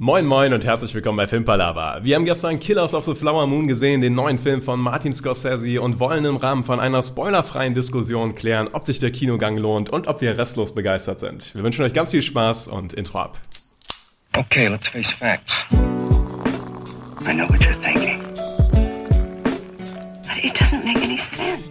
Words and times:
Moin 0.00 0.26
moin 0.26 0.52
und 0.52 0.64
herzlich 0.64 0.94
willkommen 0.94 1.16
bei 1.16 1.26
Filmpalava. 1.26 2.04
Wir 2.04 2.14
haben 2.14 2.24
gestern 2.24 2.60
Killers 2.60 2.94
of 2.94 3.04
the 3.04 3.16
Flower 3.16 3.48
Moon 3.48 3.66
gesehen, 3.66 4.00
den 4.00 4.14
neuen 4.14 4.38
Film 4.38 4.62
von 4.62 4.78
Martin 4.78 5.12
Scorsese 5.12 5.80
und 5.82 5.98
wollen 5.98 6.24
im 6.24 6.36
Rahmen 6.36 6.62
von 6.62 6.78
einer 6.78 7.02
spoilerfreien 7.02 7.74
Diskussion 7.74 8.36
klären, 8.36 8.68
ob 8.72 8.84
sich 8.84 9.00
der 9.00 9.10
Kinogang 9.10 9.56
lohnt 9.56 9.90
und 9.90 10.06
ob 10.06 10.20
wir 10.20 10.38
restlos 10.38 10.72
begeistert 10.72 11.18
sind. 11.18 11.52
Wir 11.52 11.64
wünschen 11.64 11.84
euch 11.84 11.92
ganz 11.94 12.12
viel 12.12 12.22
Spaß 12.22 12.68
und 12.68 12.92
Intro 12.92 13.18
ab. 13.18 13.40
Okay, 14.36 14.68
let's 14.68 14.86
face 14.86 15.10
facts. 15.10 15.64
I 15.72 17.34
know 17.34 17.48
what 17.48 17.58
you're 17.58 17.74
thinking. 17.82 18.22
But 20.22 20.44
it 20.44 20.54
doesn't 20.54 20.84
make 20.84 21.02
any 21.02 21.18
sense. 21.18 21.68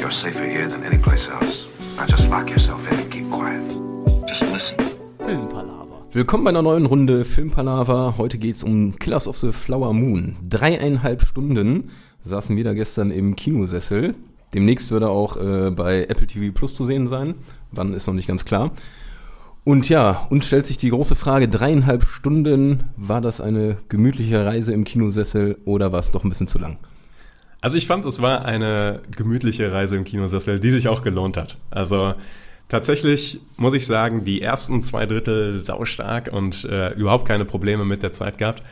You're 0.00 0.10
safer 0.10 0.46
here 0.46 0.66
than 0.66 0.82
any 0.82 0.96
place 0.96 1.28
else. 1.28 1.66
Now 1.98 2.06
just 2.06 2.26
lock 2.30 2.48
yourself 2.48 2.80
in 2.90 3.00
and 3.00 3.12
keep 3.12 3.30
quiet. 3.30 3.60
Just 4.28 4.50
listen. 4.50 4.78
Filmpalaver. 5.18 5.83
Willkommen 6.14 6.44
bei 6.44 6.50
einer 6.50 6.62
neuen 6.62 6.86
Runde 6.86 7.24
Filmpalaver. 7.24 8.16
Heute 8.18 8.38
geht's 8.38 8.62
um 8.62 8.96
Killers 9.00 9.26
of 9.26 9.36
the 9.36 9.50
Flower 9.50 9.92
Moon. 9.92 10.36
Dreieinhalb 10.48 11.22
Stunden 11.22 11.90
saßen 12.22 12.56
wir 12.56 12.62
da 12.62 12.72
gestern 12.72 13.10
im 13.10 13.34
Kinosessel. 13.34 14.14
Demnächst 14.54 14.92
wird 14.92 15.02
er 15.02 15.10
auch 15.10 15.36
äh, 15.36 15.72
bei 15.72 16.04
Apple 16.04 16.28
TV 16.28 16.54
Plus 16.54 16.72
zu 16.76 16.84
sehen 16.84 17.08
sein. 17.08 17.34
Wann 17.72 17.94
ist 17.94 18.06
noch 18.06 18.14
nicht 18.14 18.28
ganz 18.28 18.44
klar. 18.44 18.70
Und 19.64 19.88
ja, 19.88 20.28
uns 20.30 20.46
stellt 20.46 20.66
sich 20.66 20.78
die 20.78 20.90
große 20.90 21.16
Frage, 21.16 21.48
dreieinhalb 21.48 22.04
Stunden, 22.04 22.84
war 22.96 23.20
das 23.20 23.40
eine 23.40 23.78
gemütliche 23.88 24.46
Reise 24.46 24.72
im 24.72 24.84
Kinosessel 24.84 25.58
oder 25.64 25.90
war 25.90 25.98
es 25.98 26.12
doch 26.12 26.22
ein 26.22 26.28
bisschen 26.28 26.46
zu 26.46 26.60
lang? 26.60 26.78
Also 27.60 27.76
ich 27.76 27.88
fand, 27.88 28.04
es 28.04 28.22
war 28.22 28.44
eine 28.44 29.00
gemütliche 29.16 29.72
Reise 29.72 29.96
im 29.96 30.04
Kinosessel, 30.04 30.60
die 30.60 30.70
sich 30.70 30.86
auch 30.86 31.02
gelohnt 31.02 31.36
hat. 31.36 31.58
Also 31.70 32.14
Tatsächlich 32.68 33.40
muss 33.56 33.74
ich 33.74 33.86
sagen, 33.86 34.24
die 34.24 34.40
ersten 34.40 34.82
zwei 34.82 35.06
Drittel 35.06 35.62
saustark 35.62 36.30
und 36.32 36.64
äh, 36.64 36.92
überhaupt 36.94 37.28
keine 37.28 37.44
Probleme 37.44 37.84
mit 37.84 38.02
der 38.02 38.12
Zeit 38.12 38.38
gehabt. 38.38 38.62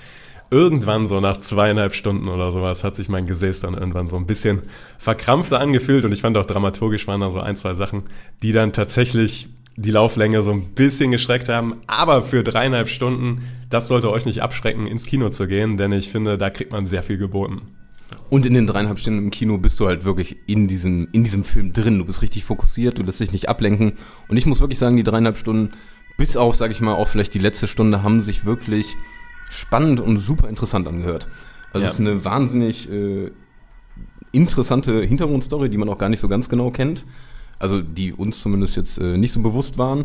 Irgendwann 0.50 1.06
so 1.06 1.20
nach 1.20 1.38
zweieinhalb 1.38 1.94
Stunden 1.94 2.28
oder 2.28 2.52
sowas 2.52 2.84
hat 2.84 2.96
sich 2.96 3.08
mein 3.08 3.26
Gesäß 3.26 3.60
dann 3.60 3.74
irgendwann 3.74 4.06
so 4.06 4.16
ein 4.16 4.26
bisschen 4.26 4.62
verkrampfter 4.98 5.60
angefühlt 5.60 6.04
und 6.04 6.12
ich 6.12 6.20
fand 6.20 6.36
auch 6.36 6.44
dramaturgisch 6.44 7.06
waren 7.06 7.22
da 7.22 7.30
so 7.30 7.40
ein, 7.40 7.56
zwei 7.56 7.74
Sachen, 7.74 8.04
die 8.42 8.52
dann 8.52 8.72
tatsächlich 8.72 9.48
die 9.76 9.90
Lauflänge 9.90 10.42
so 10.42 10.50
ein 10.50 10.74
bisschen 10.74 11.10
gestreckt 11.10 11.48
haben. 11.48 11.80
Aber 11.86 12.22
für 12.22 12.42
dreieinhalb 12.42 12.88
Stunden, 12.88 13.42
das 13.70 13.88
sollte 13.88 14.10
euch 14.10 14.26
nicht 14.26 14.42
abschrecken, 14.42 14.86
ins 14.86 15.06
Kino 15.06 15.30
zu 15.30 15.46
gehen, 15.46 15.76
denn 15.76 15.92
ich 15.92 16.10
finde, 16.10 16.36
da 16.36 16.50
kriegt 16.50 16.72
man 16.72 16.86
sehr 16.86 17.02
viel 17.02 17.18
geboten. 17.18 17.62
Und 18.30 18.46
in 18.46 18.54
den 18.54 18.66
dreieinhalb 18.66 18.98
Stunden 18.98 19.18
im 19.18 19.30
Kino 19.30 19.58
bist 19.58 19.78
du 19.80 19.86
halt 19.86 20.04
wirklich 20.04 20.36
in 20.46 20.68
diesem, 20.68 21.08
in 21.12 21.24
diesem 21.24 21.44
Film 21.44 21.72
drin. 21.72 21.98
Du 21.98 22.04
bist 22.04 22.22
richtig 22.22 22.44
fokussiert, 22.44 22.98
du 22.98 23.02
lässt 23.02 23.20
dich 23.20 23.32
nicht 23.32 23.48
ablenken. 23.48 23.92
Und 24.28 24.36
ich 24.36 24.46
muss 24.46 24.60
wirklich 24.60 24.78
sagen, 24.78 24.96
die 24.96 25.04
dreieinhalb 25.04 25.36
Stunden, 25.36 25.72
bis 26.16 26.36
auf, 26.36 26.54
sag 26.54 26.70
ich 26.70 26.80
mal, 26.80 26.94
auch 26.94 27.08
vielleicht 27.08 27.34
die 27.34 27.38
letzte 27.38 27.66
Stunde, 27.68 28.02
haben 28.02 28.20
sich 28.20 28.44
wirklich 28.44 28.96
spannend 29.50 30.00
und 30.00 30.16
super 30.18 30.48
interessant 30.48 30.88
angehört. 30.88 31.28
Also 31.72 31.84
ja. 31.84 31.88
es 31.88 31.94
ist 31.94 32.00
eine 32.00 32.24
wahnsinnig 32.24 32.90
äh, 32.90 33.30
interessante 34.32 35.02
Hintergrundstory, 35.02 35.68
die 35.68 35.78
man 35.78 35.88
auch 35.88 35.98
gar 35.98 36.08
nicht 36.08 36.20
so 36.20 36.28
ganz 36.28 36.48
genau 36.48 36.70
kennt. 36.70 37.04
Also 37.58 37.80
die 37.80 38.12
uns 38.12 38.40
zumindest 38.40 38.76
jetzt 38.76 38.98
äh, 38.98 39.16
nicht 39.16 39.32
so 39.32 39.40
bewusst 39.40 39.78
waren. 39.78 40.04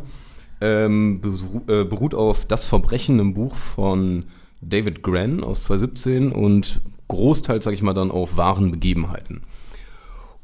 Ähm, 0.59 1.21
äh, 1.67 1.83
beruht 1.83 2.15
auf 2.15 2.45
Das 2.45 2.65
Verbrechen 2.65 3.19
im 3.19 3.33
Buch 3.33 3.55
von 3.55 4.25
David 4.61 5.03
Grann 5.03 5.43
aus 5.43 5.65
2017 5.65 6.31
und 6.31 6.81
großteils, 7.07 7.63
sage 7.63 7.75
ich 7.75 7.83
mal, 7.83 7.93
dann 7.93 8.11
auf 8.11 8.37
wahren 8.37 8.71
Begebenheiten. 8.71 9.41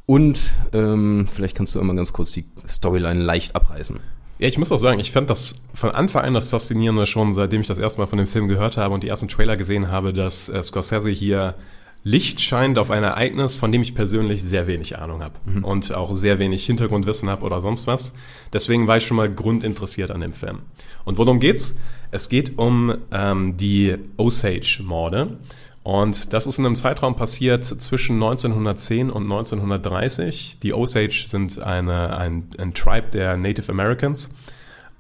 Und 0.06 0.53
ähm, 0.73 1.28
vielleicht 1.31 1.56
kannst 1.56 1.75
du 1.75 1.80
immer 1.80 1.94
ganz 1.94 2.14
kurz 2.14 2.31
die 2.31 2.45
Storyline 2.67 3.22
leicht 3.22 3.56
abreißen. 3.56 4.00
Ja, 4.39 4.47
ich 4.47 4.58
muss 4.58 4.72
auch 4.72 4.80
sagen, 4.80 5.00
ich 5.00 5.11
fand 5.11 5.30
das 5.30 5.56
von 5.73 5.91
Anfang 5.91 6.25
an 6.25 6.34
das 6.34 6.50
Faszinierende 6.50 7.06
schon, 7.06 7.34
seitdem 7.34 7.61
ich 7.61 7.67
das 7.67 7.78
erste 7.78 8.02
Mal 8.02 8.08
von 8.08 8.17
dem 8.17 8.28
Film 8.28 8.47
gehört 8.47 8.78
habe 8.78 8.94
und 8.94 9.03
die 9.03 9.08
ersten 9.08 9.30
Trailer 9.30 9.56
gesehen 9.56 9.89
habe, 9.89 10.11
dass 10.11 10.50
äh, 10.50 10.61
Scorsese 10.61 11.09
hier 11.09 11.56
Licht 12.03 12.41
scheint 12.41 12.78
auf 12.78 12.91
ein 12.91 13.03
Ereignis, 13.03 13.56
von 13.56 13.72
dem 13.72 13.81
ich 13.81 13.95
persönlich 13.95 14.44
sehr 14.44 14.67
wenig 14.67 14.97
Ahnung 14.97 15.23
habe 15.23 15.36
mhm. 15.45 15.64
und 15.64 15.94
auch 15.94 16.13
sehr 16.13 16.38
wenig 16.38 16.66
Hintergrundwissen 16.66 17.30
habe 17.30 17.45
oder 17.45 17.62
sonst 17.62 17.88
was. 17.88 18.13
Deswegen 18.51 18.88
war 18.88 18.97
ich 18.97 19.06
schon 19.06 19.16
mal 19.16 19.34
grundinteressiert 19.34 20.12
an 20.12 20.19
dem 20.19 20.34
Film. 20.34 20.59
Und 21.06 21.18
worum 21.18 21.40
geht's? 21.40 21.78
Es 22.12 22.28
geht 22.28 22.57
um 22.57 22.94
ähm, 23.12 23.56
die 23.56 23.95
Osage-Morde. 24.18 25.38
Und 25.83 26.31
das 26.31 26.47
ist 26.47 26.57
in 26.59 26.66
einem 26.66 26.77
Zeitraum 26.77 27.16
passiert 27.16 27.66
zwischen 27.66 28.16
1910 28.16 29.09
und 29.09 29.23
1930. 29.23 30.59
Die 30.63 30.73
Osage 30.73 31.25
sind 31.27 31.61
eine, 31.61 32.17
ein, 32.17 32.47
ein 32.57 32.73
Tribe 32.73 33.07
der 33.11 33.35
Native 33.35 33.69
Americans 33.69 34.31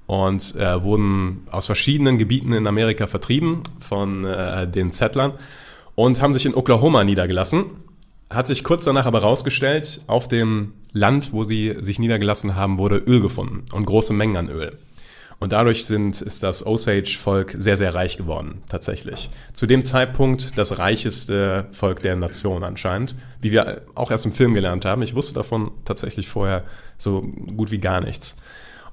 und 0.07 0.55
äh, 0.55 0.83
wurden 0.83 1.47
aus 1.49 1.65
verschiedenen 1.65 2.17
Gebieten 2.17 2.51
in 2.51 2.67
Amerika 2.67 3.07
vertrieben 3.07 3.63
von 3.79 4.25
äh, 4.25 4.67
den 4.67 4.91
Settlern 4.91 5.33
und 5.95 6.21
haben 6.21 6.33
sich 6.33 6.45
in 6.45 6.53
Oklahoma 6.53 7.05
niedergelassen. 7.05 7.65
Hat 8.29 8.47
sich 8.47 8.65
kurz 8.65 8.83
danach 8.83 9.05
aber 9.05 9.21
herausgestellt, 9.21 10.01
auf 10.07 10.27
dem 10.27 10.73
Land, 10.91 11.31
wo 11.31 11.45
sie 11.45 11.75
sich 11.79 11.97
niedergelassen 11.97 12.55
haben, 12.55 12.77
wurde 12.77 12.97
Öl 12.97 13.21
gefunden 13.21 13.63
und 13.71 13.85
große 13.85 14.11
Mengen 14.11 14.35
an 14.35 14.49
Öl. 14.49 14.77
Und 15.39 15.51
dadurch 15.51 15.85
sind, 15.85 16.21
ist 16.21 16.43
das 16.43 16.65
Osage-Volk 16.65 17.55
sehr, 17.57 17.75
sehr 17.75 17.93
reich 17.93 18.17
geworden, 18.17 18.61
tatsächlich. 18.69 19.29
Zu 19.53 19.65
dem 19.65 19.83
Zeitpunkt 19.83 20.57
das 20.57 20.79
reicheste 20.79 21.67
Volk 21.71 22.01
der 22.01 22.15
Nation 22.15 22.63
anscheinend, 22.63 23.15
wie 23.41 23.51
wir 23.51 23.81
auch 23.95 24.09
erst 24.09 24.25
im 24.25 24.31
Film 24.31 24.53
gelernt 24.53 24.85
haben. 24.85 25.01
Ich 25.01 25.15
wusste 25.15 25.33
davon 25.33 25.71
tatsächlich 25.85 26.29
vorher 26.29 26.63
so 26.97 27.21
gut 27.21 27.71
wie 27.71 27.79
gar 27.79 27.99
nichts. 27.99 28.37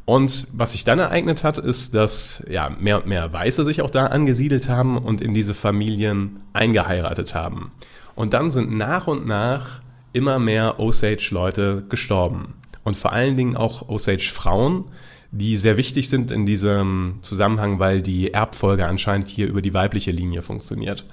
Und 0.04 0.48
was 0.52 0.72
sich 0.72 0.82
dann 0.82 0.98
ereignet 0.98 1.44
hat, 1.44 1.58
ist, 1.58 1.94
dass 1.94 2.44
ja, 2.48 2.68
mehr 2.68 2.96
und 2.96 3.06
mehr 3.06 3.32
Weiße 3.32 3.64
sich 3.64 3.80
auch 3.80 3.90
da 3.90 4.06
angesiedelt 4.06 4.68
haben 4.68 4.98
und 4.98 5.20
in 5.20 5.34
diese 5.34 5.54
Familien 5.54 6.40
eingeheiratet 6.52 7.34
haben. 7.34 7.70
Und 8.16 8.34
dann 8.34 8.50
sind 8.50 8.72
nach 8.76 9.06
und 9.06 9.26
nach 9.26 9.80
immer 10.12 10.40
mehr 10.40 10.80
Osage-Leute 10.80 11.84
gestorben. 11.88 12.54
Und 12.82 12.96
vor 12.96 13.12
allen 13.12 13.36
Dingen 13.36 13.56
auch 13.56 13.88
Osage-Frauen, 13.88 14.86
die 15.32 15.56
sehr 15.56 15.76
wichtig 15.76 16.08
sind 16.08 16.32
in 16.32 16.46
diesem 16.46 17.18
Zusammenhang, 17.22 17.78
weil 17.78 18.02
die 18.02 18.32
Erbfolge 18.32 18.86
anscheinend 18.86 19.28
hier 19.28 19.46
über 19.46 19.62
die 19.62 19.74
weibliche 19.74 20.10
Linie 20.10 20.42
funktioniert. 20.42 21.04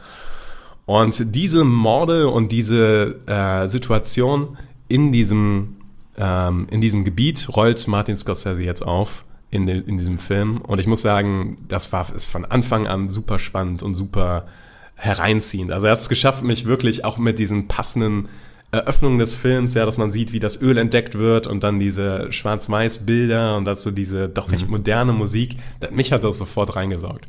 Und 0.86 1.36
diese 1.36 1.64
Morde 1.64 2.30
und 2.30 2.52
diese 2.52 3.20
äh, 3.28 3.68
Situation 3.68 4.58
in 4.88 5.12
diesem, 5.12 5.76
ähm, 6.18 6.68
in 6.72 6.82
diesem 6.82 7.04
Gebiet 7.04 7.48
rollt 7.56 7.88
Martin 7.88 8.16
Scorsese 8.16 8.64
jetzt 8.64 8.82
auf 8.82 9.26
in, 9.52 9.68
de, 9.68 9.82
in 9.82 9.98
diesem 9.98 10.18
Film. 10.18 10.62
Und 10.62 10.80
ich 10.80 10.88
muss 10.88 11.02
sagen, 11.02 11.58
das 11.68 11.92
war 11.92 12.14
ist 12.16 12.28
von 12.28 12.46
Anfang 12.46 12.88
an 12.88 13.10
super 13.10 13.38
spannend 13.38 13.84
und 13.84 13.96
super 13.96 14.48
hereinziehend. 14.96 15.72
Also 15.72 15.88
er 15.88 15.92
hat 15.92 16.00
es 16.00 16.10
geschafft, 16.10 16.44
mich 16.44 16.66
wirklich 16.66 17.06
auch 17.06 17.18
mit 17.18 17.38
diesen 17.38 17.68
passenden 17.68 18.30
Eröffnung 18.78 19.20
des 19.20 19.36
Films, 19.36 19.74
ja, 19.74 19.86
dass 19.86 19.98
man 19.98 20.12
sieht, 20.12 20.32
wie 20.32 20.40
das 20.40 20.62
Öl 20.62 20.78
entdeckt 20.78 21.18
wird 21.18 21.48
und 21.48 21.64
dann 21.64 21.80
diese 21.80 22.32
Schwarz-Weiß-Bilder 22.32 23.58
und 23.58 23.66
dazu 23.66 23.92
diese 23.92 24.30
doch 24.30 24.52
recht 24.52 24.66
mhm. 24.66 24.72
moderne 24.72 25.14
Musik. 25.14 25.56
Mich 25.92 26.12
hat 26.12 26.24
das 26.24 26.38
sofort 26.38 26.76
reingesaugt. 26.76 27.28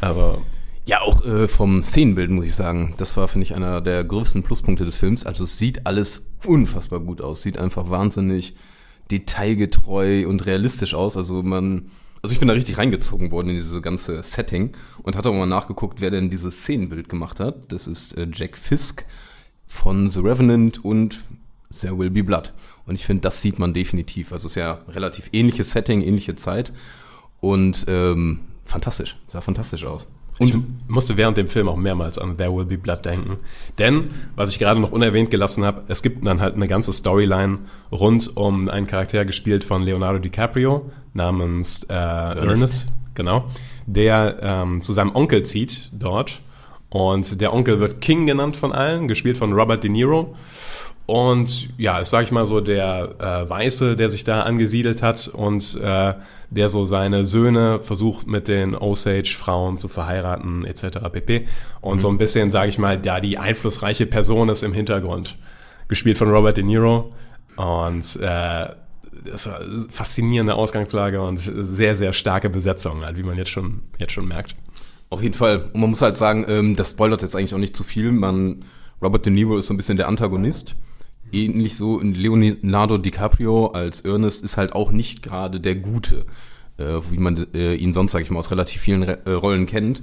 Aber 0.00 0.38
ja, 0.86 1.00
auch 1.00 1.24
äh, 1.24 1.48
vom 1.48 1.82
Szenenbild 1.82 2.30
muss 2.30 2.46
ich 2.46 2.54
sagen, 2.54 2.94
das 2.98 3.16
war, 3.16 3.26
finde 3.26 3.46
ich, 3.46 3.54
einer 3.54 3.80
der 3.80 4.04
größten 4.04 4.42
Pluspunkte 4.42 4.84
des 4.84 4.96
Films. 4.96 5.24
Also 5.24 5.44
es 5.44 5.56
sieht 5.56 5.86
alles 5.86 6.26
unfassbar 6.44 7.00
gut 7.00 7.22
aus, 7.22 7.42
sieht 7.42 7.58
einfach 7.58 7.88
wahnsinnig 7.88 8.54
detailgetreu 9.10 10.28
und 10.28 10.44
realistisch 10.44 10.94
aus. 10.94 11.16
Also 11.16 11.42
man, 11.42 11.90
also 12.22 12.34
ich 12.34 12.38
bin 12.38 12.48
da 12.48 12.54
richtig 12.54 12.76
reingezogen 12.76 13.30
worden 13.30 13.48
in 13.48 13.54
dieses 13.54 13.80
ganze 13.80 14.22
Setting 14.22 14.72
und 15.02 15.16
hatte 15.16 15.30
auch 15.30 15.34
mal 15.34 15.46
nachgeguckt, 15.46 16.02
wer 16.02 16.10
denn 16.10 16.28
dieses 16.28 16.58
Szenenbild 16.58 17.08
gemacht 17.08 17.40
hat. 17.40 17.72
Das 17.72 17.86
ist 17.86 18.16
äh, 18.18 18.26
Jack 18.30 18.58
Fisk 18.58 19.06
von 19.74 20.08
The 20.08 20.20
Revenant 20.20 20.84
und 20.84 21.24
There 21.72 21.98
Will 21.98 22.10
Be 22.10 22.22
Blood. 22.22 22.52
Und 22.86 22.94
ich 22.94 23.04
finde, 23.04 23.22
das 23.22 23.42
sieht 23.42 23.58
man 23.58 23.74
definitiv. 23.74 24.32
Also 24.32 24.46
es 24.46 24.52
ist 24.52 24.56
ja 24.56 24.78
relativ 24.88 25.30
ähnliches 25.32 25.72
Setting, 25.72 26.00
ähnliche 26.00 26.36
Zeit 26.36 26.72
und 27.40 27.84
ähm, 27.88 28.40
fantastisch, 28.62 29.16
sah 29.26 29.40
fantastisch 29.40 29.84
aus. 29.84 30.10
Und 30.38 30.48
ich 30.48 30.56
musste 30.88 31.16
während 31.16 31.36
dem 31.36 31.48
Film 31.48 31.68
auch 31.68 31.76
mehrmals 31.76 32.18
an 32.18 32.36
There 32.36 32.54
Will 32.54 32.64
Be 32.64 32.78
Blood 32.78 33.04
denken. 33.04 33.38
Denn, 33.78 34.10
was 34.34 34.50
ich 34.50 34.58
gerade 34.58 34.80
noch 34.80 34.90
unerwähnt 34.90 35.30
gelassen 35.30 35.64
habe, 35.64 35.84
es 35.88 36.02
gibt 36.02 36.26
dann 36.26 36.40
halt 36.40 36.54
eine 36.54 36.66
ganze 36.66 36.92
Storyline 36.92 37.58
rund 37.92 38.36
um 38.36 38.68
einen 38.68 38.86
Charakter 38.86 39.24
gespielt 39.24 39.64
von 39.64 39.82
Leonardo 39.82 40.18
DiCaprio 40.18 40.90
namens 41.12 41.84
äh, 41.84 41.94
Ernest. 41.94 42.38
Ernest, 42.38 42.92
genau, 43.14 43.46
der 43.86 44.38
ähm, 44.40 44.82
zu 44.82 44.92
seinem 44.92 45.14
Onkel 45.14 45.44
zieht 45.44 45.90
dort 45.92 46.40
und 46.94 47.40
der 47.40 47.52
Onkel 47.52 47.80
wird 47.80 48.00
King 48.00 48.24
genannt 48.24 48.54
von 48.54 48.70
allen, 48.70 49.08
gespielt 49.08 49.36
von 49.36 49.52
Robert 49.52 49.82
De 49.82 49.90
Niro. 49.90 50.36
Und 51.06 51.70
ja, 51.76 51.98
ist, 51.98 52.10
sag 52.10 52.22
ich 52.22 52.30
mal 52.30 52.46
so, 52.46 52.60
der 52.60 53.16
äh, 53.18 53.50
Weiße, 53.50 53.96
der 53.96 54.08
sich 54.08 54.22
da 54.22 54.42
angesiedelt 54.42 55.02
hat 55.02 55.26
und 55.26 55.76
äh, 55.82 56.14
der 56.50 56.68
so 56.68 56.84
seine 56.84 57.24
Söhne 57.24 57.80
versucht 57.80 58.28
mit 58.28 58.46
den 58.46 58.76
Osage-Frauen 58.76 59.76
zu 59.76 59.88
verheiraten, 59.88 60.64
etc. 60.64 60.98
pp. 61.12 61.48
Und 61.80 61.96
mhm. 61.96 61.98
so 61.98 62.08
ein 62.10 62.16
bisschen, 62.16 62.52
sag 62.52 62.68
ich 62.68 62.78
mal, 62.78 63.04
ja, 63.04 63.18
die 63.18 63.38
einflussreiche 63.38 64.06
Person 64.06 64.48
ist 64.48 64.62
im 64.62 64.72
Hintergrund. 64.72 65.36
Gespielt 65.88 66.16
von 66.16 66.30
Robert 66.30 66.58
De 66.58 66.62
Niro. 66.62 67.12
Und 67.56 68.20
äh, 68.22 68.68
das 69.24 69.48
war 69.48 69.60
eine 69.60 69.80
faszinierende 69.90 70.54
Ausgangslage 70.54 71.20
und 71.20 71.38
sehr, 71.38 71.96
sehr 71.96 72.12
starke 72.12 72.50
Besetzung, 72.50 73.04
halt, 73.04 73.16
wie 73.16 73.24
man 73.24 73.36
jetzt 73.36 73.50
schon, 73.50 73.82
jetzt 73.98 74.12
schon 74.12 74.28
merkt. 74.28 74.54
Auf 75.14 75.22
jeden 75.22 75.36
Fall. 75.36 75.70
Und 75.72 75.80
man 75.80 75.90
muss 75.90 76.02
halt 76.02 76.16
sagen, 76.16 76.44
ähm, 76.48 76.74
das 76.74 76.90
spoilert 76.90 77.22
jetzt 77.22 77.36
eigentlich 77.36 77.54
auch 77.54 77.58
nicht 77.58 77.76
zu 77.76 77.84
viel. 77.84 78.10
Man, 78.10 78.64
Robert 79.00 79.24
De 79.24 79.32
Niro 79.32 79.56
ist 79.56 79.68
so 79.68 79.74
ein 79.74 79.76
bisschen 79.76 79.96
der 79.96 80.08
Antagonist. 80.08 80.74
Ähnlich 81.30 81.76
so 81.76 82.00
in 82.00 82.14
Leonardo 82.14 82.98
DiCaprio 82.98 83.68
als 83.68 84.00
Ernest 84.00 84.42
ist 84.42 84.56
halt 84.56 84.72
auch 84.72 84.90
nicht 84.90 85.22
gerade 85.22 85.60
der 85.60 85.76
Gute, 85.76 86.26
äh, 86.78 86.98
wie 87.12 87.18
man 87.18 87.46
äh, 87.54 87.76
ihn 87.76 87.92
sonst, 87.92 88.10
sag 88.10 88.22
ich 88.22 88.30
mal, 88.32 88.40
aus 88.40 88.50
relativ 88.50 88.80
vielen 88.80 89.04
Re 89.04 89.20
äh, 89.24 89.30
Rollen 89.30 89.66
kennt. 89.66 90.02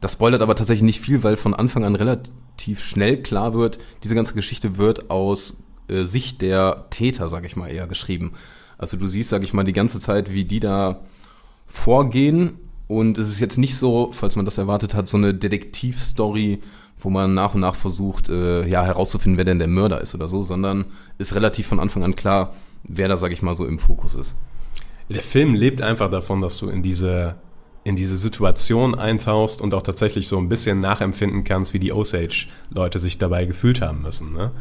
Das 0.00 0.12
spoilert 0.12 0.40
aber 0.40 0.54
tatsächlich 0.54 0.84
nicht 0.84 1.02
viel, 1.02 1.22
weil 1.22 1.36
von 1.36 1.52
Anfang 1.52 1.84
an 1.84 1.94
relativ 1.94 2.82
schnell 2.82 3.18
klar 3.18 3.52
wird, 3.52 3.76
diese 4.04 4.14
ganze 4.14 4.32
Geschichte 4.32 4.78
wird 4.78 5.10
aus 5.10 5.58
äh, 5.88 6.04
Sicht 6.04 6.40
der 6.40 6.86
Täter, 6.88 7.28
sag 7.28 7.44
ich 7.44 7.56
mal, 7.56 7.68
eher 7.68 7.88
geschrieben. 7.88 8.32
Also 8.78 8.96
du 8.96 9.06
siehst, 9.06 9.28
sag 9.28 9.42
ich 9.42 9.52
mal, 9.52 9.64
die 9.64 9.74
ganze 9.74 10.00
Zeit, 10.00 10.32
wie 10.32 10.46
die 10.46 10.60
da 10.60 11.02
vorgehen. 11.66 12.58
Und 12.88 13.18
es 13.18 13.28
ist 13.28 13.40
jetzt 13.40 13.58
nicht 13.58 13.76
so, 13.76 14.10
falls 14.12 14.36
man 14.36 14.44
das 14.44 14.58
erwartet 14.58 14.94
hat, 14.94 15.08
so 15.08 15.16
eine 15.16 15.34
Detektivstory, 15.34 16.60
wo 16.98 17.10
man 17.10 17.34
nach 17.34 17.54
und 17.54 17.60
nach 17.60 17.74
versucht, 17.74 18.28
äh, 18.28 18.66
ja, 18.66 18.84
herauszufinden, 18.84 19.38
wer 19.38 19.44
denn 19.44 19.58
der 19.58 19.68
Mörder 19.68 20.00
ist 20.00 20.14
oder 20.14 20.28
so, 20.28 20.42
sondern 20.42 20.86
ist 21.18 21.34
relativ 21.34 21.66
von 21.66 21.80
Anfang 21.80 22.04
an 22.04 22.16
klar, 22.16 22.54
wer 22.84 23.08
da, 23.08 23.16
sag 23.16 23.32
ich 23.32 23.42
mal, 23.42 23.54
so 23.54 23.66
im 23.66 23.78
Fokus 23.78 24.14
ist. 24.14 24.36
Der 25.08 25.22
Film 25.22 25.54
lebt 25.54 25.82
einfach 25.82 26.10
davon, 26.10 26.40
dass 26.40 26.58
du 26.58 26.68
in 26.68 26.82
diese, 26.82 27.36
in 27.84 27.96
diese 27.96 28.16
Situation 28.16 28.94
eintauchst 28.94 29.60
und 29.60 29.74
auch 29.74 29.82
tatsächlich 29.82 30.26
so 30.26 30.38
ein 30.38 30.48
bisschen 30.48 30.80
nachempfinden 30.80 31.44
kannst, 31.44 31.74
wie 31.74 31.78
die 31.78 31.92
Osage-Leute 31.92 32.98
sich 32.98 33.18
dabei 33.18 33.44
gefühlt 33.46 33.80
haben 33.80 34.02
müssen. 34.02 34.32
Ne? 34.32 34.52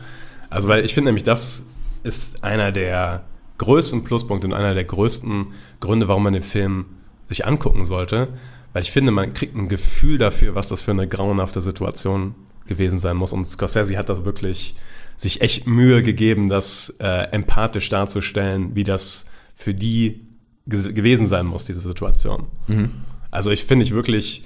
Also, 0.49 0.67
weil 0.67 0.83
ich 0.85 0.93
finde 0.93 1.09
nämlich, 1.09 1.23
das 1.23 1.65
ist 2.03 2.43
einer 2.43 2.71
der 2.71 3.23
größten 3.57 4.03
Pluspunkte 4.03 4.47
und 4.47 4.53
einer 4.53 4.73
der 4.73 4.83
größten 4.83 5.47
Gründe, 5.79 6.07
warum 6.07 6.23
man 6.23 6.33
den 6.33 6.43
Film 6.43 6.85
sich 7.27 7.45
angucken 7.45 7.85
sollte. 7.85 8.29
Weil 8.73 8.81
ich 8.81 8.91
finde, 8.91 9.11
man 9.11 9.33
kriegt 9.33 9.55
ein 9.55 9.69
Gefühl 9.69 10.17
dafür, 10.17 10.53
was 10.53 10.67
das 10.67 10.81
für 10.81 10.91
eine 10.91 11.07
grauenhafte 11.07 11.61
Situation 11.61 12.35
gewesen 12.67 12.99
sein 12.99 13.15
muss. 13.17 13.31
Und 13.31 13.45
Scorsese 13.45 13.97
hat 13.97 14.09
das 14.09 14.25
wirklich 14.25 14.75
sich 15.17 15.41
echt 15.41 15.65
Mühe 15.65 16.03
gegeben, 16.03 16.49
das 16.49 16.95
äh, 16.99 17.29
empathisch 17.31 17.89
darzustellen, 17.89 18.75
wie 18.75 18.83
das 18.83 19.25
für 19.55 19.73
die 19.73 20.25
gewesen 20.65 21.27
sein 21.27 21.45
muss, 21.45 21.65
diese 21.65 21.79
Situation. 21.79 22.47
Mhm. 22.67 22.91
Also 23.31 23.51
ich 23.51 23.65
finde 23.65 23.83
ich 23.85 23.93
wirklich, 23.93 24.45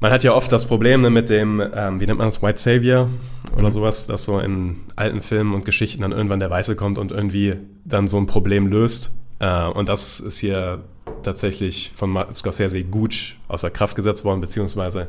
man 0.00 0.10
hat 0.10 0.24
ja 0.24 0.34
oft 0.34 0.50
das 0.50 0.66
Problem 0.66 1.00
ne, 1.00 1.10
mit 1.10 1.30
dem, 1.30 1.62
ähm, 1.74 2.00
wie 2.00 2.06
nennt 2.06 2.18
man 2.18 2.26
das, 2.26 2.42
White 2.42 2.58
Savior 2.58 3.08
oder 3.52 3.68
mhm. 3.68 3.70
sowas, 3.70 4.06
dass 4.06 4.24
so 4.24 4.40
in 4.40 4.76
alten 4.96 5.22
Filmen 5.22 5.54
und 5.54 5.64
Geschichten 5.64 6.02
dann 6.02 6.12
irgendwann 6.12 6.40
der 6.40 6.50
Weiße 6.50 6.74
kommt 6.76 6.98
und 6.98 7.12
irgendwie 7.12 7.54
dann 7.84 8.08
so 8.08 8.18
ein 8.18 8.26
Problem 8.26 8.66
löst. 8.66 9.12
Äh, 9.38 9.68
und 9.68 9.88
das 9.88 10.20
ist 10.20 10.38
hier 10.38 10.84
tatsächlich 11.26 11.92
von 11.94 12.10
Martin 12.10 12.34
Scorsese 12.34 12.82
gut 12.84 13.36
außer 13.48 13.70
Kraft 13.70 13.96
gesetzt 13.96 14.24
worden, 14.24 14.40
beziehungsweise 14.40 15.08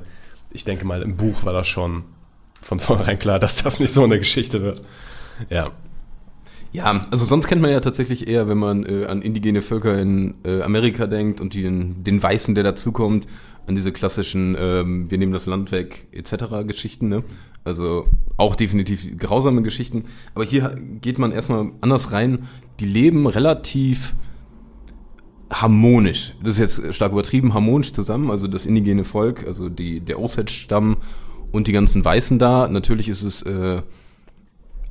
ich 0.51 0.65
denke 0.65 0.85
mal, 0.85 1.01
im 1.01 1.15
Buch 1.15 1.45
war 1.45 1.53
das 1.53 1.67
schon 1.67 2.03
von 2.61 2.79
vornherein 2.79 3.19
klar, 3.19 3.39
dass 3.39 3.63
das 3.63 3.79
nicht 3.79 3.93
so 3.93 4.03
eine 4.03 4.17
Geschichte 4.17 4.61
wird. 4.61 4.81
Ja. 5.49 5.71
Ja, 6.73 7.07
also 7.11 7.23
sonst 7.23 7.47
kennt 7.47 7.61
man 7.61 7.71
ja 7.71 7.79
tatsächlich 7.79 8.27
eher, 8.27 8.49
wenn 8.49 8.57
man 8.57 8.85
äh, 8.85 9.05
an 9.05 9.21
indigene 9.21 9.61
Völker 9.61 9.97
in 9.99 10.35
äh, 10.43 10.61
Amerika 10.61 11.07
denkt 11.07 11.39
und 11.39 11.53
den, 11.53 12.03
den 12.03 12.21
Weißen, 12.21 12.55
der 12.55 12.63
dazukommt, 12.65 13.25
an 13.67 13.75
diese 13.75 13.91
klassischen, 13.91 14.55
ähm, 14.59 15.09
wir 15.09 15.17
nehmen 15.17 15.31
das 15.31 15.45
Land 15.45 15.71
weg, 15.71 16.07
etc. 16.11 16.67
Geschichten, 16.67 17.07
ne? 17.07 17.23
Also 17.63 18.07
auch 18.35 18.55
definitiv 18.55 19.17
grausame 19.17 19.61
Geschichten. 19.61 20.05
Aber 20.35 20.43
hier 20.43 20.75
geht 21.01 21.19
man 21.19 21.31
erstmal 21.31 21.71
anders 21.81 22.11
rein. 22.11 22.47
Die 22.79 22.85
leben 22.85 23.27
relativ 23.27 24.13
harmonisch. 25.51 26.33
Das 26.43 26.59
ist 26.59 26.79
jetzt 26.79 26.95
stark 26.95 27.11
übertrieben, 27.11 27.53
harmonisch 27.53 27.93
zusammen. 27.93 28.29
Also 28.31 28.47
das 28.47 28.65
indigene 28.65 29.03
Volk, 29.03 29.45
also 29.45 29.69
die, 29.69 29.99
der 29.99 30.19
Osage-Stamm 30.19 30.97
und 31.51 31.67
die 31.67 31.71
ganzen 31.71 32.03
Weißen 32.03 32.39
da. 32.39 32.67
Natürlich 32.67 33.09
ist 33.09 33.23
es 33.23 33.41
äh, 33.43 33.81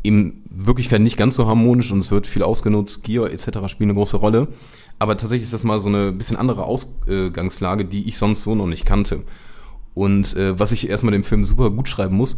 in 0.03 0.43
Wirklichkeit 0.51 1.01
nicht 1.01 1.17
ganz 1.17 1.37
so 1.37 1.47
harmonisch 1.47 1.93
und 1.93 1.99
es 1.99 2.11
wird 2.11 2.27
viel 2.27 2.43
ausgenutzt. 2.43 3.03
Gier 3.03 3.25
etc. 3.33 3.69
spielen 3.69 3.91
eine 3.91 3.99
große 3.99 4.17
Rolle. 4.17 4.49
Aber 4.99 5.17
tatsächlich 5.17 5.45
ist 5.45 5.53
das 5.53 5.63
mal 5.63 5.79
so 5.79 5.89
eine 5.89 6.13
bisschen 6.13 6.37
andere 6.37 6.65
Ausgangslage, 6.65 7.85
die 7.85 8.09
ich 8.09 8.17
sonst 8.17 8.43
so 8.43 8.55
noch 8.55 8.67
nicht 8.67 8.87
kannte. 8.87 9.23
Und 9.95 10.37
äh, 10.37 10.59
was 10.59 10.73
ich 10.73 10.89
erstmal 10.89 11.13
dem 11.13 11.25
Film 11.25 11.45
super 11.45 11.71
gut 11.71 11.89
schreiben 11.89 12.17
muss, 12.17 12.37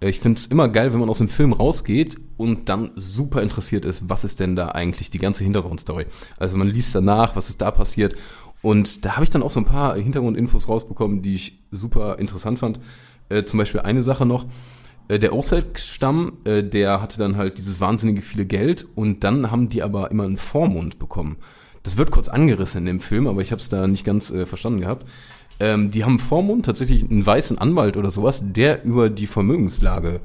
ich 0.00 0.20
finde 0.20 0.38
es 0.38 0.46
immer 0.46 0.68
geil, 0.68 0.92
wenn 0.92 1.00
man 1.00 1.08
aus 1.08 1.18
dem 1.18 1.28
Film 1.28 1.52
rausgeht 1.52 2.16
und 2.36 2.68
dann 2.68 2.90
super 2.96 3.42
interessiert 3.42 3.84
ist, 3.84 4.08
was 4.08 4.24
ist 4.24 4.40
denn 4.40 4.54
da 4.54 4.68
eigentlich 4.68 5.10
die 5.10 5.18
ganze 5.18 5.44
Hintergrundstory. 5.44 6.06
Also 6.38 6.58
man 6.58 6.68
liest 6.68 6.94
danach, 6.94 7.34
was 7.34 7.48
ist 7.48 7.62
da 7.62 7.70
passiert. 7.70 8.14
Und 8.60 9.04
da 9.04 9.12
habe 9.12 9.24
ich 9.24 9.30
dann 9.30 9.42
auch 9.42 9.50
so 9.50 9.60
ein 9.60 9.64
paar 9.64 9.96
Hintergrundinfos 9.96 10.68
rausbekommen, 10.68 11.22
die 11.22 11.34
ich 11.34 11.62
super 11.70 12.18
interessant 12.18 12.58
fand. 12.58 12.80
Äh, 13.28 13.44
zum 13.44 13.58
Beispiel 13.58 13.80
eine 13.80 14.02
Sache 14.02 14.26
noch. 14.26 14.46
Äh, 15.08 15.18
der 15.18 15.34
Osage-Stamm, 15.34 16.38
äh, 16.44 16.62
der 16.62 17.00
hatte 17.00 17.18
dann 17.18 17.36
halt 17.36 17.58
dieses 17.58 17.80
wahnsinnige 17.80 18.22
viele 18.22 18.44
Geld 18.44 18.86
und 18.94 19.24
dann 19.24 19.50
haben 19.50 19.68
die 19.68 19.82
aber 19.82 20.10
immer 20.10 20.24
einen 20.24 20.36
Vormund 20.36 20.98
bekommen. 20.98 21.36
Das 21.82 21.96
wird 21.96 22.10
kurz 22.10 22.28
angerissen 22.28 22.80
in 22.80 22.86
dem 22.86 23.00
Film, 23.00 23.28
aber 23.28 23.40
ich 23.40 23.52
habe 23.52 23.60
es 23.60 23.68
da 23.68 23.86
nicht 23.86 24.04
ganz 24.04 24.30
äh, 24.30 24.44
verstanden 24.44 24.80
gehabt. 24.80 25.06
Ähm, 25.58 25.90
die 25.90 26.04
haben 26.04 26.18
Vormund 26.18 26.66
tatsächlich 26.66 27.10
einen 27.10 27.24
weißen 27.24 27.58
Anwalt 27.58 27.96
oder 27.96 28.10
sowas, 28.10 28.42
der 28.44 28.84
über 28.84 29.08
die 29.08 29.26
Vermögenslage 29.26 30.20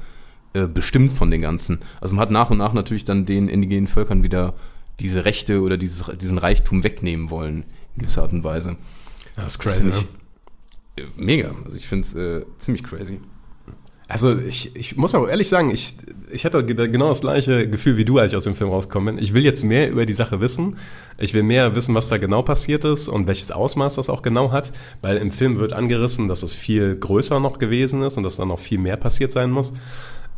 äh, 0.53 0.67
bestimmt 0.67 1.13
von 1.13 1.31
den 1.31 1.41
ganzen. 1.41 1.79
Also 2.01 2.13
man 2.13 2.23
hat 2.23 2.31
nach 2.31 2.49
und 2.49 2.57
nach 2.57 2.73
natürlich 2.73 3.05
dann 3.05 3.25
den 3.25 3.47
indigenen 3.47 3.87
Völkern 3.87 4.23
wieder 4.23 4.53
diese 4.99 5.25
Rechte 5.25 5.61
oder 5.61 5.77
dieses, 5.77 6.05
diesen 6.19 6.37
Reichtum 6.37 6.83
wegnehmen 6.83 7.29
wollen, 7.29 7.63
in 7.95 7.99
gewisser 7.99 8.23
Art 8.23 8.33
und 8.33 8.43
Weise. 8.43 8.75
Das 9.35 9.53
ist 9.53 9.59
crazy. 9.59 9.89
Das 9.89 10.01
ne? 10.01 10.07
Mega. 11.15 11.55
Also 11.63 11.77
ich 11.77 11.87
finde 11.87 12.05
es 12.05 12.13
äh, 12.13 12.45
ziemlich 12.57 12.83
crazy. 12.83 13.21
Also 14.11 14.37
ich, 14.37 14.75
ich 14.75 14.97
muss 14.97 15.15
auch 15.15 15.25
ehrlich 15.25 15.47
sagen, 15.47 15.71
ich, 15.71 15.95
ich 16.29 16.43
hatte 16.43 16.65
genau 16.65 17.07
das 17.07 17.21
gleiche 17.21 17.69
Gefühl 17.69 17.95
wie 17.95 18.03
du, 18.03 18.17
als 18.17 18.33
ich 18.33 18.35
aus 18.35 18.43
dem 18.43 18.55
Film 18.55 18.69
rausgekommen 18.69 19.15
bin. 19.15 19.23
Ich 19.23 19.33
will 19.33 19.45
jetzt 19.45 19.63
mehr 19.63 19.89
über 19.89 20.05
die 20.05 20.11
Sache 20.11 20.41
wissen. 20.41 20.75
Ich 21.17 21.33
will 21.33 21.43
mehr 21.43 21.75
wissen, 21.75 21.95
was 21.95 22.09
da 22.09 22.17
genau 22.17 22.41
passiert 22.41 22.83
ist 22.83 23.07
und 23.07 23.27
welches 23.27 23.51
Ausmaß 23.51 23.95
das 23.95 24.09
auch 24.09 24.21
genau 24.21 24.51
hat, 24.51 24.73
weil 25.01 25.15
im 25.15 25.31
Film 25.31 25.59
wird 25.59 25.71
angerissen, 25.71 26.27
dass 26.27 26.43
es 26.43 26.53
viel 26.53 26.97
größer 26.97 27.39
noch 27.39 27.57
gewesen 27.57 28.01
ist 28.01 28.17
und 28.17 28.23
dass 28.23 28.35
da 28.35 28.43
noch 28.43 28.59
viel 28.59 28.79
mehr 28.79 28.97
passiert 28.97 29.31
sein 29.31 29.49
muss. 29.49 29.71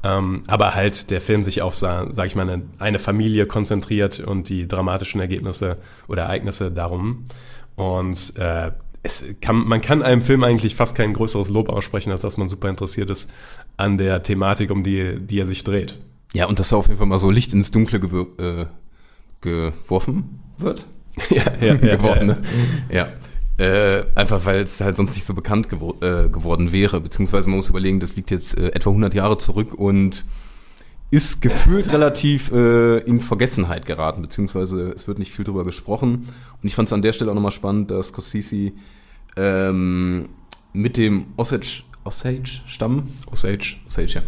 Ähm, 0.04 0.44
aber 0.46 0.76
halt 0.76 1.10
der 1.10 1.20
Film 1.20 1.44
sich 1.44 1.64
auf, 1.64 1.74
sag 1.74 2.28
ich 2.28 2.36
mal, 2.36 2.48
eine, 2.48 2.62
eine 2.78 3.00
Familie 3.00 3.48
konzentriert 3.48 4.20
und 4.20 4.50
die 4.50 4.68
dramatischen 4.68 5.20
Ergebnisse 5.20 5.78
oder 6.08 6.24
Ereignisse 6.24 6.70
darum. 6.72 7.26
Und 7.76 8.38
äh, 8.38 8.70
es 9.04 9.36
kann, 9.42 9.68
man 9.68 9.82
kann 9.82 10.02
einem 10.02 10.22
Film 10.22 10.44
eigentlich 10.44 10.76
fast 10.76 10.96
kein 10.96 11.14
größeres 11.14 11.50
Lob 11.50 11.70
aussprechen, 11.70 12.12
als 12.12 12.22
dass 12.22 12.38
man 12.38 12.48
super 12.48 12.70
interessiert 12.70 13.10
ist 13.10 13.30
an 13.76 13.98
der 13.98 14.24
Thematik, 14.24 14.72
um 14.72 14.84
die, 14.84 15.20
die 15.20 15.40
er 15.40 15.46
sich 15.46 15.64
dreht. 15.64 16.00
Ja, 16.34 16.46
und 16.46 16.60
dass 16.60 16.70
da 16.70 16.78
auf 16.78 16.88
jeden 16.88 16.98
Fall 16.98 17.08
mal 17.08 17.20
so 17.20 17.30
Licht 17.30 17.54
ins 17.54 17.70
Dunkle 17.70 18.00
äh, 18.00 18.66
geworfen 19.42 20.40
wird. 20.58 20.86
ja, 21.30 21.44
ja, 21.60 21.76
ja, 21.76 21.76
geworfen, 21.98 22.30
ja, 22.30 22.36
ja. 22.36 22.42
Ne? 22.42 22.42
ja. 22.90 23.08
Äh, 23.56 24.06
einfach 24.16 24.48
weil 24.48 24.62
es 24.62 24.82
halt 24.82 24.96
sonst 24.96 25.14
nicht 25.14 25.26
so 25.26 25.36
bekannt 25.36 25.70
gewo 25.70 25.96
äh, 26.02 26.28
geworden 26.28 26.72
wäre. 26.72 27.00
Beziehungsweise 27.02 27.50
man 27.50 27.58
muss 27.58 27.70
überlegen, 27.70 28.00
das 28.00 28.16
liegt 28.16 28.32
jetzt 28.32 28.58
äh, 28.58 28.70
etwa 28.70 28.90
100 28.90 29.14
Jahre 29.14 29.38
zurück 29.38 29.76
und 29.76 30.26
ist 31.12 31.44
gefühlt 31.44 31.94
relativ 31.94 32.52
äh, 32.52 32.98
in 33.02 33.20
Vergessenheit 33.20 33.86
geraten, 33.86 34.24
beziehungsweise 34.24 34.90
es 34.94 35.08
wird 35.08 35.20
nicht 35.20 35.32
viel 35.32 35.46
drüber 35.46 35.64
gesprochen. 35.64 36.28
Und 36.60 36.68
ich 36.68 36.74
fand 36.74 36.90
es 36.90 36.94
an 36.94 37.04
der 37.04 37.14
Stelle 37.14 37.30
auch 37.30 37.36
nochmal 37.36 37.52
spannend, 37.52 37.92
dass 37.92 38.08
Scorsese 38.08 38.72
ähm, 39.38 40.30
mit 40.74 40.98
dem 40.98 41.26
Osage, 41.38 41.84
Osage-Stamm, 42.04 43.04
Osage, 43.32 43.78
Osage, 43.88 44.14
ja, 44.16 44.22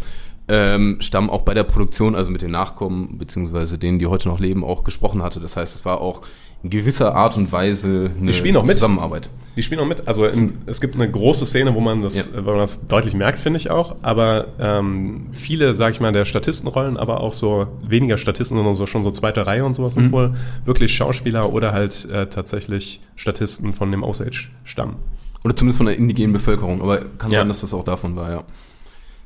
ähm, 0.48 0.98
Stamm 1.00 1.28
auch 1.28 1.42
bei 1.42 1.54
der 1.54 1.64
Produktion, 1.64 2.14
also 2.14 2.30
mit 2.30 2.42
den 2.42 2.52
Nachkommen, 2.52 3.18
beziehungsweise 3.18 3.78
denen, 3.78 3.98
die 3.98 4.06
heute 4.06 4.28
noch 4.28 4.38
leben, 4.38 4.64
auch 4.64 4.84
gesprochen 4.84 5.22
hatte. 5.22 5.40
Das 5.40 5.56
heißt, 5.56 5.74
es 5.74 5.84
war 5.84 6.00
auch 6.00 6.22
in 6.62 6.70
gewisser 6.70 7.14
Art 7.14 7.36
und 7.36 7.50
Weise 7.50 8.12
eine 8.16 8.32
auch 8.56 8.62
mit. 9.10 9.28
Die 9.56 9.62
spielen 9.62 9.80
auch 9.80 9.86
mit. 9.86 10.06
Also 10.06 10.26
in, 10.26 10.58
es 10.66 10.82
gibt 10.82 10.94
eine 10.96 11.10
große 11.10 11.46
Szene, 11.46 11.74
wo 11.74 11.80
man 11.80 12.02
das, 12.02 12.16
ja. 12.16 12.44
wo 12.44 12.50
man 12.50 12.58
das 12.58 12.86
deutlich 12.86 13.14
merkt, 13.14 13.38
finde 13.38 13.58
ich 13.58 13.70
auch. 13.70 13.96
Aber 14.02 14.48
ähm, 14.60 15.28
viele, 15.32 15.74
sag 15.74 15.92
ich 15.92 16.00
mal, 16.00 16.12
der 16.12 16.26
Statistenrollen, 16.26 16.98
aber 16.98 17.20
auch 17.20 17.32
so 17.32 17.66
weniger 17.82 18.18
Statisten, 18.18 18.56
sondern 18.56 18.74
so 18.74 18.84
schon 18.84 19.02
so 19.02 19.10
zweite 19.10 19.46
Reihe 19.46 19.64
und 19.64 19.74
sowas 19.74 19.94
sind 19.94 20.08
mhm. 20.08 20.12
wohl 20.12 20.34
wirklich 20.66 20.94
Schauspieler 20.94 21.52
oder 21.52 21.72
halt 21.72 22.06
äh, 22.10 22.26
tatsächlich 22.26 23.00
Statisten 23.14 23.72
von 23.72 23.90
dem 23.90 24.02
Osage-Stamm. 24.02 24.96
Oder 25.42 25.56
zumindest 25.56 25.78
von 25.78 25.86
der 25.86 25.96
indigenen 25.96 26.34
Bevölkerung. 26.34 26.82
Aber 26.82 27.00
kann 27.18 27.30
ja. 27.30 27.40
sein, 27.40 27.48
dass 27.48 27.62
das 27.62 27.72
auch 27.72 27.84
davon 27.84 28.14
war, 28.14 28.30
ja. 28.30 28.44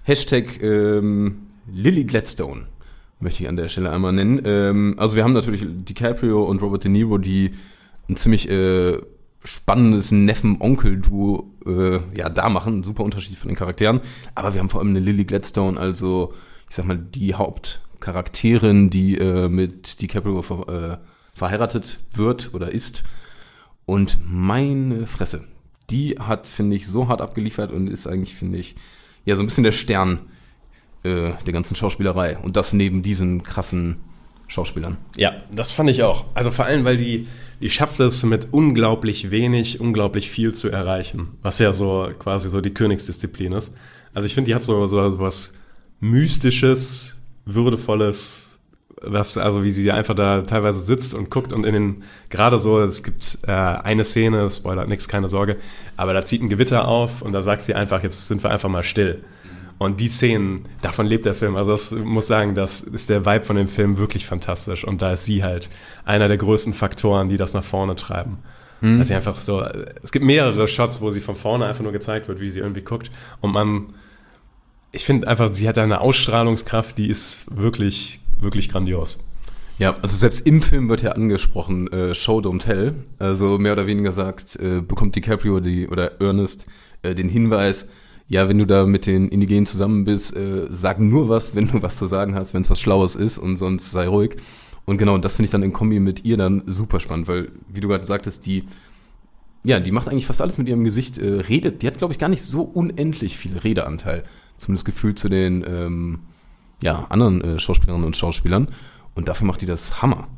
Hashtag 0.04 0.62
ähm, 0.62 1.48
Lily 1.72 2.04
Gladstone 2.04 2.66
möchte 3.20 3.42
ich 3.42 3.48
an 3.48 3.56
der 3.56 3.68
Stelle 3.68 3.90
einmal 3.90 4.12
nennen. 4.12 4.40
Ähm, 4.44 4.94
also 4.96 5.16
wir 5.16 5.24
haben 5.24 5.32
natürlich 5.32 5.64
DiCaprio 5.66 6.44
und 6.44 6.62
Robert 6.62 6.84
De 6.84 6.90
Niro, 6.90 7.18
die 7.18 7.52
ein 8.08 8.16
ziemlich 8.16 8.48
äh, 8.48 8.98
spannendes 9.42 10.12
Neffen-Onkel-Duo 10.12 11.54
äh, 11.66 12.00
ja, 12.16 12.28
da 12.28 12.48
machen, 12.48 12.82
super 12.82 13.04
Unterschied 13.04 13.36
von 13.38 13.48
den 13.48 13.56
Charakteren. 13.56 14.00
Aber 14.34 14.54
wir 14.54 14.60
haben 14.60 14.68
vor 14.68 14.80
allem 14.80 14.90
eine 14.90 15.00
Lily 15.00 15.24
Gladstone, 15.24 15.78
also 15.78 16.34
ich 16.68 16.76
sag 16.76 16.86
mal 16.86 16.98
die 16.98 17.34
Hauptcharakterin, 17.34 18.90
die 18.90 19.16
äh, 19.18 19.48
mit 19.48 20.00
DiCaprio 20.00 20.42
ver 20.42 20.68
äh, 20.68 20.98
verheiratet 21.34 22.00
wird 22.14 22.52
oder 22.52 22.70
ist. 22.72 23.02
Und 23.86 24.18
meine 24.24 25.06
Fresse, 25.06 25.44
die 25.88 26.18
hat, 26.18 26.46
finde 26.46 26.76
ich, 26.76 26.86
so 26.86 27.08
hart 27.08 27.20
abgeliefert 27.20 27.72
und 27.72 27.88
ist 27.88 28.06
eigentlich, 28.06 28.34
finde 28.34 28.58
ich, 28.58 28.76
ja, 29.24 29.34
so 29.34 29.42
ein 29.42 29.46
bisschen 29.46 29.64
der 29.64 29.72
Stern 29.72 30.20
äh, 31.02 31.32
der 31.46 31.52
ganzen 31.52 31.76
Schauspielerei. 31.76 32.38
Und 32.38 32.56
das 32.56 32.72
neben 32.72 33.02
diesen 33.02 33.42
krassen 33.42 33.96
Schauspielern. 34.50 34.96
Ja, 35.16 35.32
das 35.52 35.72
fand 35.72 35.88
ich 35.90 36.02
auch. 36.02 36.24
Also 36.34 36.50
vor 36.50 36.64
allem, 36.64 36.84
weil 36.84 36.96
die, 36.96 37.28
die 37.60 37.70
schafft 37.70 38.00
es 38.00 38.24
mit 38.24 38.48
unglaublich 38.50 39.30
wenig, 39.30 39.80
unglaublich 39.80 40.28
viel 40.28 40.52
zu 40.54 40.68
erreichen. 40.68 41.28
Was 41.40 41.60
ja 41.60 41.72
so 41.72 42.10
quasi 42.18 42.48
so 42.48 42.60
die 42.60 42.74
Königsdisziplin 42.74 43.52
ist. 43.52 43.74
Also 44.12 44.26
ich 44.26 44.34
finde, 44.34 44.48
die 44.48 44.54
hat 44.56 44.64
so, 44.64 44.86
so, 44.88 45.08
so 45.08 45.20
was 45.20 45.54
Mystisches, 46.00 47.20
Würdevolles, 47.44 48.58
was, 49.02 49.38
also 49.38 49.62
wie 49.62 49.70
sie 49.70 49.92
einfach 49.92 50.16
da 50.16 50.42
teilweise 50.42 50.80
sitzt 50.80 51.14
und 51.14 51.30
guckt 51.30 51.52
und 51.52 51.64
in 51.64 51.74
den, 51.74 52.02
gerade 52.28 52.58
so, 52.58 52.80
es 52.80 53.04
gibt 53.04 53.38
äh, 53.46 53.52
eine 53.52 54.04
Szene, 54.04 54.50
Spoiler 54.50 54.86
nix, 54.86 55.06
keine 55.06 55.28
Sorge, 55.28 55.58
aber 55.96 56.12
da 56.12 56.24
zieht 56.24 56.42
ein 56.42 56.48
Gewitter 56.48 56.88
auf 56.88 57.22
und 57.22 57.30
da 57.32 57.42
sagt 57.42 57.62
sie 57.62 57.74
einfach, 57.74 58.02
jetzt 58.02 58.26
sind 58.26 58.42
wir 58.42 58.50
einfach 58.50 58.68
mal 58.68 58.82
still. 58.82 59.22
Und 59.80 59.98
die 59.98 60.08
Szenen, 60.08 60.66
davon 60.82 61.06
lebt 61.06 61.24
der 61.24 61.32
Film. 61.32 61.56
Also 61.56 61.70
das 61.70 61.92
muss 61.92 62.26
sagen, 62.26 62.54
das 62.54 62.82
ist 62.82 63.08
der 63.08 63.24
Vibe 63.24 63.46
von 63.46 63.56
dem 63.56 63.66
Film 63.66 63.96
wirklich 63.96 64.26
fantastisch. 64.26 64.84
Und 64.84 65.00
da 65.00 65.14
ist 65.14 65.24
sie 65.24 65.42
halt 65.42 65.70
einer 66.04 66.28
der 66.28 66.36
größten 66.36 66.74
Faktoren, 66.74 67.30
die 67.30 67.38
das 67.38 67.54
nach 67.54 67.64
vorne 67.64 67.96
treiben. 67.96 68.40
Mhm. 68.82 68.98
Also 68.98 69.14
einfach 69.14 69.40
so, 69.40 69.64
es 70.02 70.12
gibt 70.12 70.22
mehrere 70.22 70.68
Shots, 70.68 71.00
wo 71.00 71.10
sie 71.10 71.20
von 71.22 71.34
vorne 71.34 71.64
einfach 71.64 71.82
nur 71.82 71.92
gezeigt 71.92 72.28
wird, 72.28 72.40
wie 72.40 72.50
sie 72.50 72.58
irgendwie 72.58 72.82
guckt. 72.82 73.10
Und 73.40 73.52
man, 73.52 73.94
ich 74.92 75.06
finde 75.06 75.26
einfach, 75.26 75.54
sie 75.54 75.66
hat 75.66 75.78
eine 75.78 76.02
Ausstrahlungskraft, 76.02 76.98
die 76.98 77.08
ist 77.08 77.46
wirklich, 77.50 78.20
wirklich 78.38 78.68
grandios. 78.68 79.24
Ja, 79.78 79.96
also 80.02 80.14
selbst 80.14 80.46
im 80.46 80.60
Film 80.60 80.90
wird 80.90 81.00
ja 81.00 81.12
angesprochen, 81.12 81.90
äh, 81.90 82.14
Show 82.14 82.40
Don't 82.40 82.60
Tell. 82.60 82.96
Also 83.18 83.56
mehr 83.56 83.72
oder 83.72 83.86
weniger 83.86 84.12
sagt, 84.12 84.56
äh, 84.56 84.82
bekommt 84.82 85.16
DiCaprio 85.16 85.60
die, 85.60 85.88
oder 85.88 86.20
Ernest 86.20 86.66
äh, 87.00 87.14
den 87.14 87.30
Hinweis, 87.30 87.88
ja, 88.30 88.48
wenn 88.48 88.58
du 88.58 88.64
da 88.64 88.86
mit 88.86 89.06
den 89.06 89.28
Indigenen 89.28 89.66
zusammen 89.66 90.04
bist, 90.04 90.36
äh, 90.36 90.68
sag 90.70 91.00
nur 91.00 91.28
was, 91.28 91.56
wenn 91.56 91.66
du 91.66 91.82
was 91.82 91.98
zu 91.98 92.06
sagen 92.06 92.36
hast, 92.36 92.54
wenn 92.54 92.62
es 92.62 92.70
was 92.70 92.80
Schlaues 92.80 93.16
ist 93.16 93.38
und 93.38 93.56
sonst 93.56 93.90
sei 93.90 94.06
ruhig. 94.06 94.36
Und 94.84 94.98
genau, 94.98 95.18
das 95.18 95.34
finde 95.34 95.46
ich 95.46 95.50
dann 95.50 95.64
in 95.64 95.72
Kombi 95.72 95.98
mit 95.98 96.24
ihr 96.24 96.36
dann 96.36 96.62
super 96.66 97.00
spannend, 97.00 97.26
weil, 97.26 97.50
wie 97.68 97.80
du 97.80 97.88
gerade 97.88 98.04
sagtest, 98.04 98.46
die, 98.46 98.68
ja, 99.64 99.80
die 99.80 99.90
macht 99.90 100.08
eigentlich 100.08 100.26
fast 100.26 100.40
alles 100.40 100.58
mit 100.58 100.68
ihrem 100.68 100.84
Gesicht, 100.84 101.18
äh, 101.18 101.40
redet, 101.40 101.82
die 101.82 101.88
hat, 101.88 101.98
glaube 101.98 102.12
ich, 102.12 102.20
gar 102.20 102.28
nicht 102.28 102.44
so 102.44 102.62
unendlich 102.62 103.36
viel 103.36 103.58
Redeanteil. 103.58 104.22
Zumindest 104.58 104.84
gefühlt 104.84 105.18
zu 105.18 105.28
den, 105.28 105.64
ähm, 105.68 106.20
ja, 106.84 107.06
anderen 107.08 107.42
äh, 107.42 107.58
Schauspielerinnen 107.58 108.06
und 108.06 108.16
Schauspielern. 108.16 108.68
Und 109.16 109.26
dafür 109.26 109.48
macht 109.48 109.60
die 109.60 109.66
das 109.66 110.02
Hammer. 110.02 110.28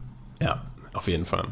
Ja, 0.41 0.63
auf 0.95 1.09
jeden 1.09 1.27
Fall. 1.27 1.49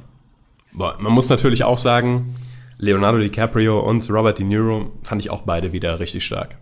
Boah, 0.73 0.97
man 0.99 1.13
muss 1.13 1.29
natürlich 1.29 1.65
auch 1.65 1.79
sagen, 1.79 2.35
Leonardo 2.81 3.19
DiCaprio 3.19 3.79
und 3.81 4.09
Robert 4.11 4.39
De 4.39 4.47
Niro 4.47 4.91
fand 5.03 5.21
ich 5.21 5.31
auch 5.31 5.43
beide 5.43 5.73
wieder 5.73 6.01
richtig 6.01 6.25
stark. 6.25 6.57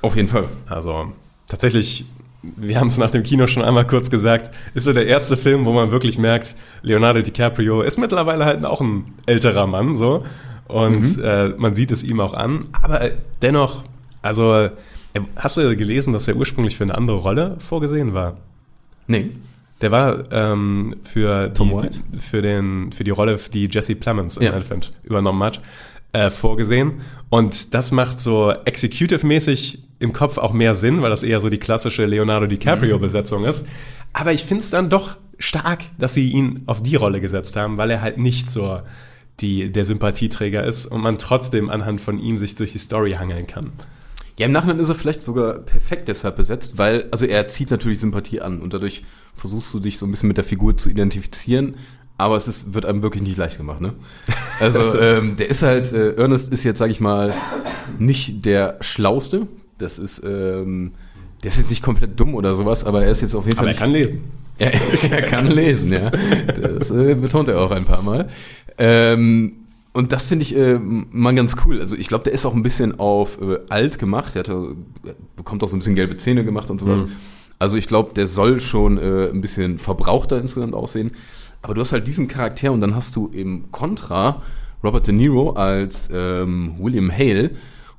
Auf 0.00 0.14
jeden 0.14 0.28
Fall. 0.28 0.44
Also 0.68 1.12
tatsächlich, 1.48 2.04
wir 2.42 2.78
haben 2.78 2.86
es 2.86 2.98
nach 2.98 3.10
dem 3.10 3.24
Kino 3.24 3.48
schon 3.48 3.64
einmal 3.64 3.86
kurz 3.86 4.08
gesagt, 4.08 4.54
ist 4.74 4.84
so 4.84 4.92
der 4.92 5.06
erste 5.06 5.36
Film, 5.36 5.64
wo 5.64 5.72
man 5.72 5.90
wirklich 5.90 6.18
merkt, 6.18 6.54
Leonardo 6.82 7.20
DiCaprio 7.20 7.82
ist 7.82 7.98
mittlerweile 7.98 8.44
halt 8.44 8.64
auch 8.64 8.80
ein 8.80 9.14
älterer 9.26 9.66
Mann, 9.66 9.96
so. 9.96 10.24
Und 10.68 11.16
mhm. 11.16 11.24
äh, 11.24 11.48
man 11.50 11.74
sieht 11.74 11.90
es 11.90 12.04
ihm 12.04 12.20
auch 12.20 12.34
an. 12.34 12.66
Aber 12.82 13.10
dennoch, 13.42 13.84
also, 14.22 14.70
hast 15.34 15.56
du 15.56 15.76
gelesen, 15.76 16.12
dass 16.12 16.28
er 16.28 16.36
ursprünglich 16.36 16.76
für 16.76 16.84
eine 16.84 16.94
andere 16.94 17.16
Rolle 17.16 17.56
vorgesehen 17.58 18.14
war? 18.14 18.36
Nee. 19.08 19.30
Der 19.82 19.90
war 19.90 20.32
ähm, 20.32 20.96
für, 21.04 21.48
die, 21.48 22.18
für, 22.18 22.40
den, 22.40 22.92
für 22.92 23.04
die 23.04 23.10
Rolle, 23.10 23.38
die 23.52 23.68
Jesse 23.70 23.94
Plemons 23.94 24.38
in 24.38 24.44
ja. 24.44 24.52
Elephant 24.52 24.92
übernommen 25.02 25.42
hat, 25.42 25.60
äh, 26.12 26.30
vorgesehen. 26.30 27.02
Und 27.28 27.74
das 27.74 27.92
macht 27.92 28.18
so 28.18 28.52
executive-mäßig 28.64 29.80
im 29.98 30.12
Kopf 30.12 30.38
auch 30.38 30.52
mehr 30.52 30.74
Sinn, 30.74 31.02
weil 31.02 31.10
das 31.10 31.22
eher 31.22 31.40
so 31.40 31.50
die 31.50 31.58
klassische 31.58 32.06
Leonardo 32.06 32.46
DiCaprio-Besetzung 32.46 33.42
mhm. 33.42 33.48
ist. 33.48 33.66
Aber 34.12 34.32
ich 34.32 34.44
finde 34.44 34.62
es 34.62 34.70
dann 34.70 34.88
doch 34.88 35.16
stark, 35.38 35.84
dass 35.98 36.14
sie 36.14 36.30
ihn 36.30 36.62
auf 36.66 36.82
die 36.82 36.96
Rolle 36.96 37.20
gesetzt 37.20 37.56
haben, 37.56 37.76
weil 37.76 37.90
er 37.90 38.00
halt 38.00 38.18
nicht 38.18 38.50
so 38.50 38.80
die, 39.40 39.70
der 39.70 39.84
Sympathieträger 39.84 40.64
ist 40.64 40.86
und 40.86 41.02
man 41.02 41.18
trotzdem 41.18 41.68
anhand 41.68 42.00
von 42.00 42.18
ihm 42.18 42.38
sich 42.38 42.54
durch 42.56 42.72
die 42.72 42.78
Story 42.78 43.12
hangeln 43.12 43.46
kann. 43.46 43.72
Ja, 44.38 44.46
im 44.46 44.52
Nachhinein 44.52 44.80
ist 44.80 44.88
er 44.88 44.94
vielleicht 44.94 45.22
sogar 45.22 45.54
perfekt 45.60 46.08
deshalb 46.08 46.36
besetzt, 46.36 46.78
weil, 46.78 47.06
also 47.10 47.24
er 47.26 47.48
zieht 47.48 47.70
natürlich 47.70 48.00
Sympathie 48.00 48.40
an 48.40 48.60
und 48.60 48.72
dadurch 48.74 49.02
versuchst 49.36 49.72
du 49.74 49.80
dich 49.80 49.98
so 49.98 50.06
ein 50.06 50.10
bisschen 50.10 50.28
mit 50.28 50.36
der 50.36 50.44
Figur 50.44 50.76
zu 50.76 50.88
identifizieren, 50.88 51.76
aber 52.18 52.36
es 52.36 52.48
ist, 52.48 52.74
wird 52.74 52.86
einem 52.86 53.02
wirklich 53.02 53.22
nicht 53.22 53.36
leicht 53.36 53.58
gemacht, 53.58 53.80
ne? 53.80 53.92
Also, 54.58 54.94
ähm, 55.00 55.36
der 55.36 55.50
ist 55.50 55.62
halt, 55.62 55.92
äh, 55.92 56.14
Ernest 56.14 56.52
ist 56.52 56.64
jetzt, 56.64 56.78
sag 56.78 56.90
ich 56.90 57.00
mal, 57.00 57.32
nicht 57.98 58.44
der 58.46 58.78
Schlauste. 58.80 59.46
Das 59.78 59.98
ist, 59.98 60.22
ähm, 60.24 60.92
der 61.42 61.50
ist 61.50 61.58
jetzt 61.58 61.70
nicht 61.70 61.82
komplett 61.82 62.18
dumm 62.18 62.34
oder 62.34 62.54
sowas, 62.54 62.84
aber 62.84 63.04
er 63.04 63.10
ist 63.10 63.20
jetzt 63.20 63.34
auf 63.34 63.46
jeden 63.46 63.58
aber 63.58 63.72
Fall. 63.74 63.88
Aber 63.88 63.96
er 63.98 64.08
kann 64.08 64.10
lesen. 64.10 64.20
Er, 64.58 64.72
er 65.10 65.22
kann 65.22 65.46
lesen, 65.48 65.92
ja. 65.92 66.10
Das 66.10 66.90
äh, 66.90 67.14
betont 67.14 67.48
er 67.48 67.60
auch 67.60 67.70
ein 67.70 67.84
paar 67.84 68.02
Mal. 68.02 68.28
Ähm, 68.78 69.52
und 69.92 70.12
das 70.12 70.26
finde 70.26 70.42
ich 70.42 70.56
äh, 70.56 70.78
mal 70.78 71.34
ganz 71.34 71.56
cool. 71.64 71.80
Also 71.80 71.96
ich 71.96 72.08
glaube, 72.08 72.24
der 72.24 72.32
ist 72.32 72.46
auch 72.46 72.54
ein 72.54 72.62
bisschen 72.62 72.98
auf 72.98 73.40
äh, 73.40 73.58
alt 73.68 73.98
gemacht. 73.98 74.36
Er, 74.36 74.40
hatte, 74.40 74.76
bekommt 75.36 75.62
auch 75.62 75.68
so 75.68 75.76
ein 75.76 75.80
bisschen 75.80 75.94
gelbe 75.94 76.16
Zähne 76.16 76.44
gemacht 76.44 76.70
und 76.70 76.80
sowas. 76.80 77.04
Mhm. 77.04 77.12
Also 77.58 77.76
ich 77.76 77.86
glaube, 77.86 78.12
der 78.14 78.26
soll 78.26 78.60
schon 78.60 78.98
äh, 78.98 79.30
ein 79.30 79.40
bisschen 79.40 79.78
verbrauchter 79.78 80.38
insgesamt 80.38 80.74
aussehen. 80.74 81.12
Aber 81.62 81.74
du 81.74 81.80
hast 81.80 81.92
halt 81.92 82.06
diesen 82.06 82.28
Charakter 82.28 82.72
und 82.72 82.80
dann 82.80 82.94
hast 82.94 83.16
du 83.16 83.28
im 83.28 83.70
Contra 83.70 84.42
Robert 84.84 85.06
De 85.06 85.14
Niro 85.14 85.52
als 85.52 86.08
ähm, 86.12 86.76
William 86.78 87.10
Hale. 87.10 87.50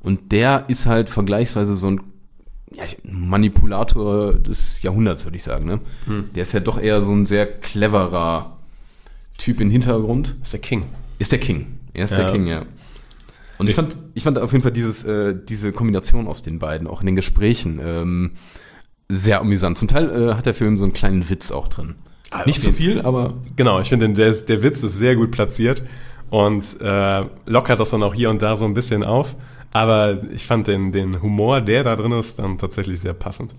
Und 0.02 0.32
der 0.32 0.66
ist 0.68 0.86
halt 0.86 1.10
vergleichsweise 1.10 1.76
so 1.76 1.88
ein 1.88 2.02
ja, 2.74 2.84
Manipulator 3.04 4.34
des 4.34 4.82
Jahrhunderts, 4.82 5.26
würde 5.26 5.38
ich 5.38 5.44
sagen. 5.44 5.66
Ne? 5.66 5.80
Hm. 6.06 6.30
Der 6.36 6.44
ist 6.44 6.54
ja 6.54 6.60
doch 6.60 6.80
eher 6.80 7.02
so 7.02 7.12
ein 7.14 7.26
sehr 7.26 7.46
cleverer 7.46 8.58
Typ 9.38 9.60
im 9.60 9.70
Hintergrund. 9.70 10.36
Ist 10.42 10.54
der 10.54 10.60
King. 10.60 10.84
Ist 11.20 11.32
der 11.32 11.40
King. 11.40 11.80
Er 11.94 12.06
ist 12.06 12.12
ja. 12.12 12.18
der 12.18 12.32
King, 12.32 12.48
ja. 12.48 12.66
Und 13.58 13.70
ich 13.70 13.76
fand, 13.76 13.98
ich 14.14 14.24
fand 14.24 14.38
auf 14.38 14.52
jeden 14.52 14.62
Fall 14.62 14.72
dieses, 14.72 15.04
äh, 15.04 15.36
diese 15.36 15.72
Kombination 15.72 16.28
aus 16.28 16.44
den 16.44 16.60
beiden, 16.60 16.88
auch 16.88 17.02
in 17.02 17.08
den 17.08 17.16
Gesprächen, 17.16 17.80
ähm, 17.84 18.32
sehr 19.10 19.42
amüsant. 19.42 19.78
Zum 19.78 19.88
Teil 19.88 20.10
äh, 20.10 20.34
hat 20.36 20.46
der 20.46 20.54
Film 20.54 20.78
so 20.78 20.86
einen 20.86 20.94
kleinen 20.94 21.30
Witz 21.30 21.52
auch 21.52 21.68
drin. 21.68 21.96
Ah, 22.32 22.44
Nicht 22.46 22.62
zu 22.62 22.74
viel, 22.74 23.02
aber. 23.02 23.36
Genau, 23.56 23.80
ich 23.80 23.90
finde, 23.90 24.10
der, 24.10 24.32
der 24.32 24.64
Witz 24.64 24.84
ist 24.84 24.98
sehr 24.98 25.16
gut 25.16 25.32
platziert 25.32 25.84
und 26.30 26.82
äh, 26.82 27.26
lockert 27.46 27.80
das 27.80 27.92
dann 27.92 28.04
auch 28.04 28.14
hier 28.14 28.30
und 28.30 28.42
da 28.42 28.58
so 28.58 28.66
ein 28.66 28.74
bisschen 28.74 29.04
auf. 29.04 29.36
Aber 29.72 30.24
ich 30.34 30.46
fand 30.46 30.68
den, 30.68 30.92
den 30.92 31.22
Humor, 31.22 31.62
der 31.62 31.84
da 31.84 31.96
drin 31.96 32.12
ist, 32.14 32.40
dann 32.40 32.58
tatsächlich 32.58 33.00
sehr 33.00 33.14
passend. 33.14 33.56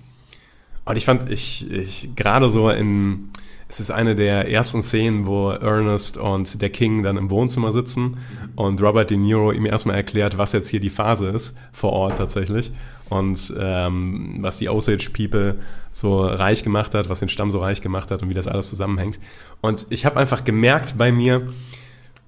Und 0.85 0.97
ich 0.97 1.05
fand, 1.05 1.31
ich, 1.31 1.71
ich 1.71 2.15
gerade 2.17 2.51
so 2.51 2.71
in, 2.71 3.29
es 3.69 3.79
ist 3.79 3.91
eine 3.91 4.17
der 4.17 4.51
ersten 4.51 4.83
Szenen, 4.83 5.27
wo 5.27 5.51
Ernest 5.51 6.17
und 6.17 6.61
der 6.63 6.71
King 6.71 7.03
dann 7.03 7.19
im 7.19 7.31
Wohnzimmer 7.31 7.73
sitzen 7.73 8.17
und 8.57 8.83
Robert 8.83 9.11
De 9.11 9.19
Niro 9.19 9.53
ihm 9.53 9.67
erstmal 9.67 9.97
erklärt, 9.97 10.39
was 10.39 10.53
jetzt 10.53 10.71
hier 10.71 10.81
die 10.81 10.91
Phase 10.91 11.29
ist, 11.29 11.57
vor 11.73 11.93
Ort 11.93 12.17
tatsächlich. 12.17 12.73
Und 13.11 13.55
ähm, 13.59 14.39
was 14.41 14.59
die 14.59 14.69
Osage 14.69 15.11
People 15.13 15.59
so 15.93 16.27
reich 16.27 16.63
gemacht 16.63 16.95
hat, 16.95 17.09
was 17.09 17.21
den 17.21 17.29
Stamm 17.29 17.51
so 17.51 17.59
reich 17.59 17.81
gemacht 17.81 18.11
hat 18.11 18.23
und 18.23 18.29
wie 18.29 18.35
das 18.35 18.49
alles 18.49 18.69
zusammenhängt. 18.69 19.19
Und 19.61 19.87
ich 19.89 20.05
habe 20.05 20.19
einfach 20.19 20.45
gemerkt 20.45 20.99
bei 20.99 21.11
mir, 21.11 21.49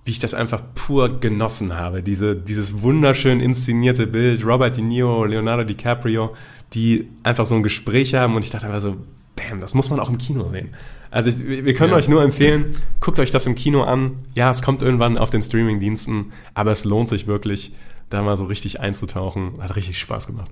wie 0.05 0.11
ich 0.11 0.19
das 0.19 0.35
einfach 0.35 0.63
pur 0.75 1.21
genossen 1.21 1.77
habe. 1.77 2.03
Diese, 2.03 2.35
dieses 2.35 2.81
wunderschön 2.81 3.41
inszenierte 3.41 4.07
Bild, 4.07 4.45
Robert 4.45 4.77
De 4.77 4.83
Niro, 4.83 5.25
Leonardo 5.25 5.65
DiCaprio, 5.65 6.35
die 6.73 7.09
einfach 7.23 7.47
so 7.47 7.55
ein 7.55 7.63
Gespräch 7.63 8.15
haben 8.15 8.35
und 8.35 8.45
ich 8.45 8.51
dachte 8.51 8.67
einfach 8.67 8.81
so, 8.81 8.97
bam, 9.37 9.61
das 9.61 9.75
muss 9.75 9.91
man 9.91 10.01
auch 10.01 10.09
im 10.09 10.19
Kino 10.19 10.49
sehen. 10.49 10.71
Also 11.11 11.31
ich, 11.31 11.39
wir 11.39 11.75
können 11.75 11.91
ja. 11.91 11.97
euch 11.97 12.09
nur 12.09 12.23
empfehlen, 12.23 12.77
guckt 13.01 13.19
euch 13.19 13.31
das 13.31 13.47
im 13.47 13.55
Kino 13.55 13.83
an. 13.83 14.13
Ja, 14.35 14.51
es 14.51 14.63
kommt 14.63 14.83
irgendwann 14.83 15.19
auf 15.19 15.31
den 15.31 15.43
Streaming-Diensten, 15.43 16.33
aber 16.55 16.71
es 16.71 16.85
lohnt 16.85 17.09
sich 17.09 17.27
wirklich, 17.27 17.73
da 18.11 18.23
mal 18.23 18.37
so 18.37 18.45
richtig 18.45 18.81
einzutauchen. 18.81 19.61
Hat 19.61 19.77
richtig 19.77 19.99
Spaß 19.99 20.27
gemacht. 20.29 20.51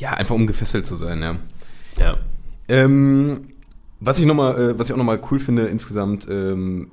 Ja, 0.00 0.14
einfach 0.14 0.34
um 0.34 0.46
gefesselt 0.46 0.86
zu 0.86 0.96
sein, 0.96 1.22
ja. 1.22 1.36
Ja. 1.98 2.18
Ähm, 2.68 3.48
was 4.00 4.18
ich 4.18 4.24
noch 4.24 4.34
mal, 4.34 4.58
äh, 4.58 4.78
was 4.78 4.88
ich 4.88 4.94
auch 4.94 4.98
nochmal 4.98 5.20
cool 5.30 5.38
finde 5.38 5.66
insgesamt, 5.66 6.26
ähm, 6.28 6.90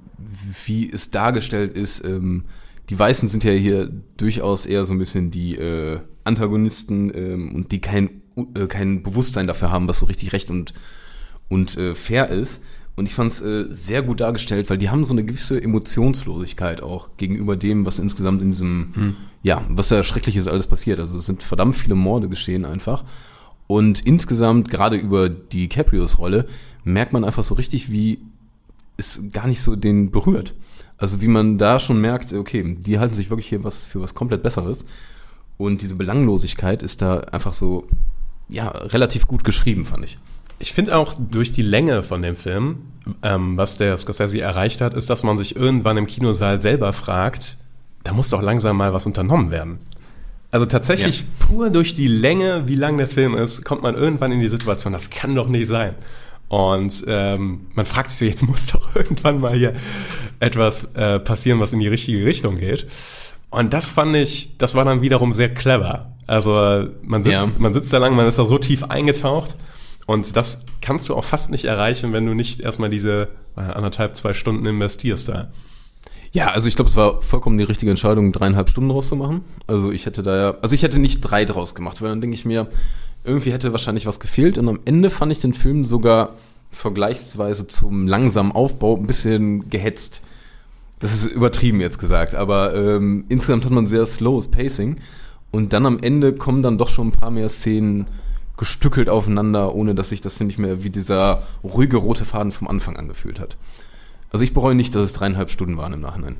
wie 0.65 0.91
es 0.91 1.09
dargestellt 1.09 1.73
ist, 1.73 2.03
ähm, 2.03 2.43
die 2.89 2.99
Weißen 2.99 3.27
sind 3.29 3.45
ja 3.45 3.51
hier 3.51 3.89
durchaus 4.17 4.65
eher 4.65 4.83
so 4.83 4.93
ein 4.93 4.99
bisschen 4.99 5.31
die 5.31 5.55
äh, 5.55 6.01
Antagonisten 6.25 7.11
ähm, 7.15 7.55
und 7.55 7.71
die 7.71 7.79
kein, 7.79 8.21
äh, 8.55 8.67
kein 8.67 9.03
Bewusstsein 9.03 9.47
dafür 9.47 9.71
haben, 9.71 9.87
was 9.87 9.99
so 9.99 10.05
richtig 10.05 10.33
recht 10.33 10.49
und, 10.49 10.73
und 11.49 11.77
äh, 11.77 11.95
fair 11.95 12.29
ist. 12.29 12.61
Und 12.97 13.05
ich 13.05 13.13
fand 13.13 13.31
es 13.31 13.41
äh, 13.41 13.65
sehr 13.69 14.01
gut 14.01 14.21
dargestellt, 14.21 14.71
weil 14.71 14.79
die 14.79 14.89
haben 14.89 15.03
so 15.03 15.13
eine 15.13 15.23
gewisse 15.23 15.61
Emotionslosigkeit 15.61 16.81
auch 16.81 17.09
gegenüber 17.17 17.55
dem, 17.55 17.85
was 17.85 17.99
insgesamt 17.99 18.41
in 18.41 18.49
diesem, 18.49 18.91
hm. 18.95 19.15
ja, 19.43 19.63
was 19.69 19.89
da 19.89 20.01
Schreckliches 20.01 20.47
alles 20.47 20.65
passiert. 20.65 20.99
Also 20.99 21.19
es 21.19 21.27
sind 21.27 21.43
verdammt 21.43 21.75
viele 21.75 21.93
Morde 21.93 22.27
geschehen 22.27 22.65
einfach. 22.65 23.03
Und 23.67 23.99
insgesamt, 23.99 24.71
gerade 24.71 24.97
über 24.97 25.29
die 25.29 25.69
Caprios 25.69 26.17
Rolle, 26.17 26.47
merkt 26.83 27.13
man 27.13 27.23
einfach 27.23 27.43
so 27.43 27.53
richtig, 27.53 27.91
wie 27.91 28.17
es 28.97 29.21
gar 29.31 29.45
nicht 29.45 29.61
so 29.61 29.75
den 29.75 30.09
berührt. 30.09 30.55
Also 30.97 31.21
wie 31.21 31.27
man 31.27 31.59
da 31.59 31.79
schon 31.79 32.01
merkt, 32.01 32.33
okay, 32.33 32.77
die 32.79 32.97
halten 32.97 33.13
sich 33.13 33.29
wirklich 33.29 33.47
hier 33.47 33.63
was 33.63 33.85
für 33.85 34.01
was 34.01 34.15
komplett 34.15 34.41
Besseres. 34.41 34.85
Und 35.57 35.83
diese 35.83 35.93
Belanglosigkeit 35.93 36.81
ist 36.81 37.03
da 37.03 37.19
einfach 37.19 37.53
so, 37.53 37.87
ja, 38.49 38.69
relativ 38.69 39.27
gut 39.27 39.43
geschrieben, 39.43 39.85
fand 39.85 40.05
ich. 40.05 40.17
Ich 40.59 40.73
finde 40.73 40.95
auch 40.97 41.13
durch 41.17 41.51
die 41.51 41.61
Länge 41.61 42.01
von 42.03 42.21
dem 42.21 42.35
Film, 42.35 42.77
ähm, 43.23 43.57
was 43.57 43.77
der 43.77 43.95
Scorsese 43.95 44.41
erreicht 44.41 44.81
hat, 44.81 44.93
ist, 44.93 45.09
dass 45.09 45.23
man 45.23 45.37
sich 45.37 45.55
irgendwann 45.55 45.97
im 45.97 46.07
Kinosaal 46.07 46.61
selber 46.61 46.93
fragt, 46.93 47.57
da 48.03 48.13
muss 48.13 48.29
doch 48.29 48.41
langsam 48.41 48.77
mal 48.77 48.93
was 48.93 49.05
unternommen 49.05 49.51
werden. 49.51 49.79
Also 50.49 50.65
tatsächlich 50.65 51.21
Ja. 51.21 51.27
pur 51.39 51.69
durch 51.69 51.93
die 51.95 52.07
Länge, 52.07 52.63
wie 52.67 52.75
lang 52.75 52.97
der 52.97 53.07
Film 53.07 53.35
ist, 53.35 53.65
kommt 53.65 53.83
man 53.83 53.95
irgendwann 53.95 54.31
in 54.31 54.39
die 54.39 54.47
Situation, 54.47 54.93
das 54.93 55.09
kann 55.09 55.35
doch 55.35 55.47
nicht 55.47 55.67
sein. 55.67 55.93
Und 56.47 57.03
ähm, 57.07 57.67
man 57.75 57.85
fragt 57.85 58.09
sich 58.09 58.17
so, 58.19 58.25
jetzt 58.25 58.47
muss 58.47 58.67
doch 58.67 58.89
irgendwann 58.95 59.39
mal 59.41 59.53
hier 59.53 59.73
etwas 60.39 60.85
äh, 60.95 61.19
passieren, 61.19 61.59
was 61.59 61.73
in 61.73 61.79
die 61.79 61.87
richtige 61.89 62.25
Richtung 62.25 62.57
geht. 62.57 62.87
Und 63.49 63.73
das 63.73 63.89
fand 63.89 64.15
ich, 64.15 64.57
das 64.57 64.73
war 64.73 64.85
dann 64.85 65.01
wiederum 65.01 65.33
sehr 65.33 65.53
clever. 65.53 66.13
Also 66.25 66.87
man 67.03 67.23
sitzt, 67.23 67.33
Ja. 67.33 67.47
man 67.57 67.73
sitzt 67.73 67.91
da 67.93 67.97
lang, 67.97 68.15
man 68.15 68.27
ist 68.27 68.39
da 68.39 68.45
so 68.45 68.57
tief 68.57 68.83
eingetaucht. 68.85 69.55
Und 70.07 70.35
das 70.35 70.65
kannst 70.81 71.09
du 71.09 71.15
auch 71.15 71.25
fast 71.25 71.51
nicht 71.51 71.65
erreichen, 71.65 72.13
wenn 72.13 72.25
du 72.25 72.33
nicht 72.33 72.61
erstmal 72.61 72.89
diese 72.89 73.27
äh, 73.55 73.61
anderthalb, 73.61 74.15
zwei 74.15 74.33
Stunden 74.33 74.65
investierst 74.65 75.29
da. 75.29 75.51
Ja, 76.31 76.47
also 76.47 76.67
ich 76.67 76.75
glaube, 76.75 76.89
es 76.89 76.95
war 76.95 77.21
vollkommen 77.21 77.57
die 77.57 77.65
richtige 77.65 77.91
Entscheidung, 77.91 78.31
dreieinhalb 78.31 78.69
Stunden 78.69 78.89
draus 78.89 79.09
zu 79.09 79.15
machen. 79.15 79.41
Also 79.67 79.91
ich 79.91 80.05
hätte 80.05 80.23
da 80.23 80.35
ja, 80.35 80.57
also 80.61 80.75
ich 80.75 80.81
hätte 80.81 80.99
nicht 80.99 81.21
drei 81.21 81.45
draus 81.45 81.75
gemacht, 81.75 82.01
weil 82.01 82.09
dann 82.09 82.21
denke 82.21 82.35
ich 82.35 82.45
mir, 82.45 82.67
irgendwie 83.25 83.51
hätte 83.51 83.73
wahrscheinlich 83.73 84.05
was 84.05 84.19
gefehlt. 84.19 84.57
Und 84.57 84.69
am 84.69 84.79
Ende 84.85 85.09
fand 85.09 85.31
ich 85.31 85.39
den 85.39 85.53
Film 85.53 85.83
sogar 85.83 86.35
vergleichsweise 86.71 87.67
zum 87.67 88.07
langsamen 88.07 88.53
Aufbau 88.53 88.95
ein 88.95 89.07
bisschen 89.07 89.69
gehetzt. 89.69 90.21
Das 90.99 91.13
ist 91.13 91.25
übertrieben 91.25 91.81
jetzt 91.81 91.99
gesagt, 91.99 92.33
aber 92.33 92.73
ähm, 92.73 93.25
insgesamt 93.27 93.65
hat 93.65 93.71
man 93.71 93.85
sehr 93.85 94.05
slowes 94.05 94.47
Pacing. 94.47 94.97
Und 95.51 95.73
dann 95.73 95.85
am 95.85 95.99
Ende 95.99 96.33
kommen 96.33 96.61
dann 96.61 96.77
doch 96.77 96.89
schon 96.89 97.09
ein 97.09 97.11
paar 97.11 97.31
mehr 97.31 97.49
Szenen 97.49 98.07
gestückelt 98.57 99.09
aufeinander, 99.09 99.73
ohne 99.73 99.95
dass 99.95 100.09
sich 100.09 100.21
das, 100.21 100.37
finde 100.37 100.51
ich, 100.51 100.57
mehr 100.57 100.83
wie 100.83 100.89
dieser 100.89 101.43
ruhige 101.63 101.97
rote 101.97 102.25
Faden 102.25 102.51
vom 102.51 102.67
Anfang 102.67 102.97
angefühlt 102.97 103.39
hat. 103.39 103.57
Also 104.31 104.43
ich 104.43 104.53
bereue 104.53 104.75
nicht, 104.75 104.93
dass 104.95 105.03
es 105.03 105.13
dreieinhalb 105.13 105.51
Stunden 105.51 105.77
waren 105.77 105.93
im 105.93 106.01
Nachhinein. 106.01 106.35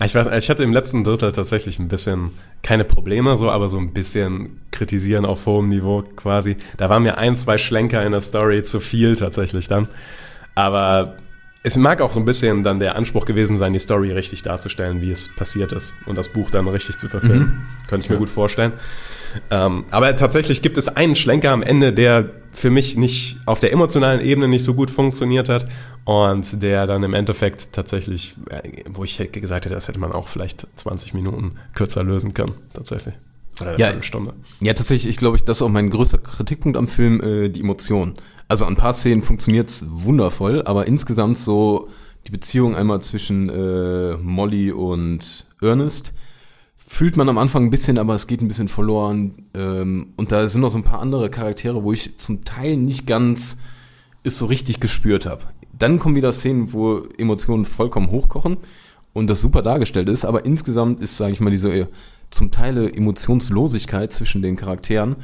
Ich, 0.00 0.14
weiß, 0.14 0.26
ich 0.42 0.50
hatte 0.50 0.64
im 0.64 0.72
letzten 0.72 1.04
Drittel 1.04 1.30
tatsächlich 1.30 1.78
ein 1.78 1.86
bisschen, 1.86 2.30
keine 2.62 2.84
Probleme 2.84 3.36
so, 3.36 3.48
aber 3.50 3.68
so 3.68 3.78
ein 3.78 3.92
bisschen 3.92 4.60
kritisieren 4.72 5.24
auf 5.24 5.46
hohem 5.46 5.68
Niveau 5.68 6.02
quasi. 6.16 6.56
Da 6.76 6.88
waren 6.88 7.04
mir 7.04 7.16
ein, 7.16 7.38
zwei 7.38 7.58
Schlenker 7.58 8.04
in 8.04 8.10
der 8.10 8.20
Story 8.20 8.64
zu 8.64 8.80
viel 8.80 9.14
tatsächlich 9.14 9.68
dann. 9.68 9.86
Aber 10.56 11.16
es 11.66 11.78
mag 11.78 12.02
auch 12.02 12.12
so 12.12 12.20
ein 12.20 12.26
bisschen 12.26 12.62
dann 12.62 12.78
der 12.78 12.94
Anspruch 12.94 13.24
gewesen 13.24 13.56
sein, 13.56 13.72
die 13.72 13.78
Story 13.78 14.12
richtig 14.12 14.42
darzustellen, 14.42 15.00
wie 15.00 15.10
es 15.10 15.34
passiert 15.34 15.72
ist 15.72 15.94
und 16.04 16.16
das 16.16 16.28
Buch 16.28 16.50
dann 16.50 16.68
richtig 16.68 16.98
zu 16.98 17.08
verfilmen. 17.08 17.66
Könnte 17.88 18.04
ich 18.04 18.10
mir 18.10 18.18
gut 18.18 18.28
vorstellen. 18.28 18.72
Ähm, 19.50 19.86
aber 19.90 20.14
tatsächlich 20.14 20.60
gibt 20.60 20.76
es 20.76 20.88
einen 20.88 21.16
Schlenker 21.16 21.52
am 21.52 21.62
Ende, 21.62 21.94
der 21.94 22.28
für 22.52 22.70
mich 22.70 22.98
nicht 22.98 23.38
auf 23.46 23.60
der 23.60 23.72
emotionalen 23.72 24.20
Ebene 24.20 24.46
nicht 24.46 24.62
so 24.62 24.74
gut 24.74 24.90
funktioniert 24.90 25.48
hat 25.48 25.66
und 26.04 26.62
der 26.62 26.86
dann 26.86 27.02
im 27.02 27.14
Endeffekt 27.14 27.72
tatsächlich, 27.72 28.36
äh, 28.50 28.84
wo 28.90 29.02
ich 29.02 29.16
gesagt 29.32 29.64
hätte, 29.64 29.74
das 29.74 29.88
hätte 29.88 29.98
man 29.98 30.12
auch 30.12 30.28
vielleicht 30.28 30.66
20 30.76 31.14
Minuten 31.14 31.52
kürzer 31.74 32.04
lösen 32.04 32.34
können, 32.34 32.52
tatsächlich. 32.74 33.14
Oder 33.60 33.78
Ja. 33.78 33.86
Viertelstunde. 33.86 34.34
Ja, 34.60 34.72
tatsächlich, 34.74 35.10
ich 35.10 35.16
glaube, 35.16 35.38
das 35.38 35.58
ist 35.58 35.62
auch 35.62 35.68
mein 35.68 35.90
größter 35.90 36.18
Kritikpunkt 36.18 36.76
am 36.76 36.88
Film, 36.88 37.20
äh, 37.20 37.48
die 37.48 37.60
Emotion. 37.60 38.14
Also 38.48 38.64
an 38.64 38.74
ein 38.74 38.76
paar 38.76 38.92
Szenen 38.92 39.22
funktioniert's 39.22 39.84
wundervoll, 39.88 40.62
aber 40.62 40.86
insgesamt 40.86 41.38
so 41.38 41.88
die 42.26 42.30
Beziehung 42.30 42.74
einmal 42.74 43.00
zwischen 43.02 43.48
äh, 43.48 44.16
Molly 44.16 44.72
und 44.72 45.46
Ernest 45.60 46.12
fühlt 46.76 47.16
man 47.16 47.28
am 47.28 47.38
Anfang 47.38 47.64
ein 47.64 47.70
bisschen, 47.70 47.98
aber 47.98 48.14
es 48.14 48.26
geht 48.26 48.40
ein 48.42 48.48
bisschen 48.48 48.68
verloren. 48.68 49.46
Ähm, 49.54 50.12
und 50.16 50.32
da 50.32 50.46
sind 50.48 50.60
noch 50.60 50.68
so 50.68 50.78
ein 50.78 50.84
paar 50.84 51.00
andere 51.00 51.30
Charaktere, 51.30 51.82
wo 51.82 51.92
ich 51.92 52.18
zum 52.18 52.44
Teil 52.44 52.76
nicht 52.76 53.06
ganz 53.06 53.58
es 54.22 54.38
so 54.38 54.46
richtig 54.46 54.80
gespürt 54.80 55.26
habe. 55.26 55.42
Dann 55.76 55.98
kommen 55.98 56.14
wieder 56.14 56.32
Szenen, 56.32 56.72
wo 56.72 57.02
Emotionen 57.18 57.64
vollkommen 57.64 58.10
hochkochen 58.10 58.58
und 59.12 59.28
das 59.28 59.40
super 59.40 59.62
dargestellt 59.62 60.08
ist, 60.08 60.24
aber 60.24 60.44
insgesamt 60.44 61.00
ist, 61.00 61.16
sage 61.16 61.32
ich 61.32 61.40
mal, 61.40 61.50
diese 61.50 61.88
zum 62.34 62.50
Teil 62.50 62.90
Emotionslosigkeit 62.94 64.12
zwischen 64.12 64.42
den 64.42 64.56
Charakteren, 64.56 65.16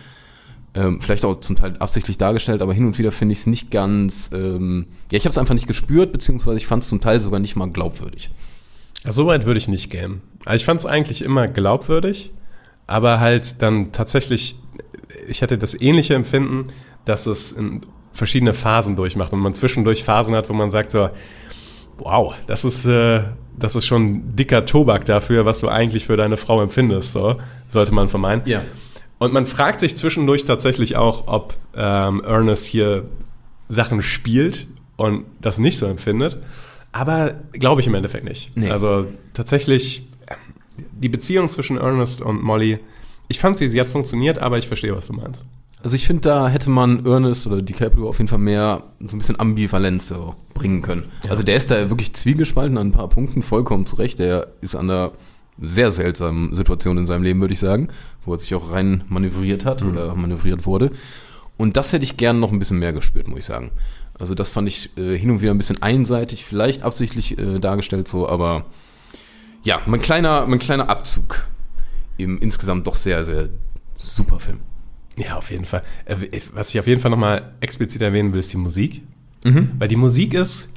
ähm, 0.74 1.00
vielleicht 1.00 1.24
auch 1.24 1.40
zum 1.40 1.56
Teil 1.56 1.76
absichtlich 1.78 2.16
dargestellt, 2.16 2.62
aber 2.62 2.72
hin 2.72 2.86
und 2.86 2.98
wieder 2.98 3.10
finde 3.10 3.32
ich 3.32 3.40
es 3.40 3.46
nicht 3.46 3.70
ganz, 3.70 4.30
ähm, 4.32 4.86
ja, 5.10 5.18
ich 5.18 5.24
habe 5.24 5.30
es 5.30 5.38
einfach 5.38 5.54
nicht 5.54 5.66
gespürt, 5.66 6.12
beziehungsweise 6.12 6.56
ich 6.56 6.66
fand 6.66 6.84
es 6.84 6.88
zum 6.88 7.00
Teil 7.00 7.20
sogar 7.20 7.40
nicht 7.40 7.56
mal 7.56 7.68
glaubwürdig. 7.68 8.30
So 9.08 9.26
weit 9.26 9.46
würde 9.46 9.58
ich 9.58 9.66
nicht 9.66 9.90
gehen. 9.90 10.20
Also 10.44 10.56
ich 10.56 10.64
fand 10.64 10.80
es 10.80 10.86
eigentlich 10.86 11.22
immer 11.22 11.48
glaubwürdig, 11.48 12.32
aber 12.86 13.18
halt 13.18 13.60
dann 13.62 13.92
tatsächlich, 13.92 14.56
ich 15.28 15.42
hatte 15.42 15.58
das 15.58 15.80
ähnliche 15.80 16.14
Empfinden, 16.14 16.68
dass 17.04 17.26
es 17.26 17.56
verschiedene 18.12 18.52
Phasen 18.52 18.94
durchmacht 18.96 19.32
und 19.32 19.40
man 19.40 19.54
zwischendurch 19.54 20.04
Phasen 20.04 20.34
hat, 20.34 20.48
wo 20.48 20.52
man 20.52 20.70
sagt 20.70 20.90
so, 20.90 21.08
wow, 21.98 22.34
das 22.46 22.64
ist, 22.64 22.86
äh, 22.86 23.22
das 23.60 23.76
ist 23.76 23.86
schon 23.86 24.34
dicker 24.34 24.66
Tobak 24.66 25.04
dafür, 25.04 25.44
was 25.44 25.60
du 25.60 25.68
eigentlich 25.68 26.06
für 26.06 26.16
deine 26.16 26.36
Frau 26.36 26.60
empfindest, 26.62 27.12
so 27.12 27.38
sollte 27.68 27.92
man 27.92 28.08
vermeiden. 28.08 28.42
Ja. 28.46 28.62
Und 29.18 29.32
man 29.32 29.46
fragt 29.46 29.80
sich 29.80 29.96
zwischendurch 29.96 30.44
tatsächlich 30.44 30.96
auch, 30.96 31.28
ob 31.28 31.54
ähm, 31.76 32.22
Ernest 32.24 32.66
hier 32.66 33.04
Sachen 33.68 34.02
spielt 34.02 34.66
und 34.96 35.26
das 35.40 35.58
nicht 35.58 35.76
so 35.76 35.86
empfindet. 35.86 36.38
Aber 36.90 37.34
glaube 37.52 37.82
ich 37.82 37.86
im 37.86 37.94
Endeffekt 37.94 38.24
nicht. 38.24 38.56
Nee. 38.56 38.70
Also 38.70 39.06
tatsächlich, 39.34 40.08
die 40.92 41.08
Beziehung 41.08 41.48
zwischen 41.50 41.76
Ernest 41.76 42.22
und 42.22 42.42
Molly, 42.42 42.80
ich 43.28 43.38
fand 43.38 43.58
sie, 43.58 43.68
sie 43.68 43.80
hat 43.80 43.88
funktioniert, 43.88 44.38
aber 44.38 44.58
ich 44.58 44.66
verstehe, 44.66 44.96
was 44.96 45.06
du 45.06 45.12
meinst. 45.12 45.44
Also 45.82 45.96
ich 45.96 46.06
finde, 46.06 46.22
da 46.22 46.48
hätte 46.48 46.68
man 46.68 47.06
Ernest 47.06 47.46
oder 47.46 47.62
DiCaprio 47.62 48.08
auf 48.08 48.18
jeden 48.18 48.28
Fall 48.28 48.38
mehr 48.38 48.82
so 49.00 49.16
ein 49.16 49.18
bisschen 49.18 49.40
Ambivalenz 49.40 50.08
so 50.08 50.34
bringen 50.52 50.82
können. 50.82 51.06
Also 51.28 51.42
der 51.42 51.56
ist 51.56 51.70
da 51.70 51.88
wirklich 51.88 52.12
zwiegespalten 52.12 52.76
an 52.76 52.88
ein 52.88 52.92
paar 52.92 53.08
Punkten, 53.08 53.42
vollkommen 53.42 53.86
zurecht. 53.86 54.18
Der 54.18 54.48
ist 54.60 54.76
an 54.76 54.90
einer 54.90 55.12
sehr 55.58 55.90
seltsamen 55.90 56.54
Situation 56.54 56.98
in 56.98 57.06
seinem 57.06 57.22
Leben, 57.22 57.40
würde 57.40 57.54
ich 57.54 57.60
sagen, 57.60 57.88
wo 58.24 58.32
er 58.32 58.38
sich 58.38 58.54
auch 58.54 58.72
rein 58.72 59.04
manövriert 59.08 59.64
hat 59.64 59.82
oder 59.82 60.14
manövriert 60.14 60.66
wurde. 60.66 60.90
Und 61.56 61.76
das 61.76 61.92
hätte 61.92 62.04
ich 62.04 62.16
gern 62.16 62.40
noch 62.40 62.52
ein 62.52 62.58
bisschen 62.58 62.78
mehr 62.78 62.92
gespürt, 62.92 63.28
muss 63.28 63.40
ich 63.40 63.44
sagen. 63.44 63.70
Also 64.18 64.34
das 64.34 64.50
fand 64.50 64.68
ich 64.68 64.96
äh, 64.98 65.16
hin 65.16 65.30
und 65.30 65.40
wieder 65.40 65.52
ein 65.52 65.58
bisschen 65.58 65.82
einseitig, 65.82 66.44
vielleicht 66.44 66.82
absichtlich 66.82 67.38
äh, 67.38 67.58
dargestellt 67.58 68.06
so, 68.06 68.28
aber 68.28 68.66
ja, 69.62 69.80
mein 69.86 70.00
kleiner, 70.00 70.46
mein 70.46 70.58
kleiner 70.58 70.88
Abzug. 70.88 71.46
Im 72.16 72.38
insgesamt 72.38 72.86
doch 72.86 72.96
sehr, 72.96 73.24
sehr 73.24 73.48
super 73.96 74.38
Film. 74.40 74.60
Ja, 75.22 75.37
auf 75.37 75.50
jeden 75.50 75.64
Fall. 75.64 75.83
Äh, 76.06 76.16
Was 76.54 76.70
ich 76.70 76.78
auf 76.80 76.87
jeden 76.87 77.00
Fall 77.00 77.11
nochmal 77.11 77.52
explizit 77.61 78.00
erwähnen 78.02 78.33
will, 78.33 78.40
ist 78.40 78.52
die 78.52 78.56
Musik. 78.56 79.02
Mhm. 79.44 79.70
Weil 79.78 79.88
die 79.88 79.96
Musik 79.96 80.35
ist 80.35 80.72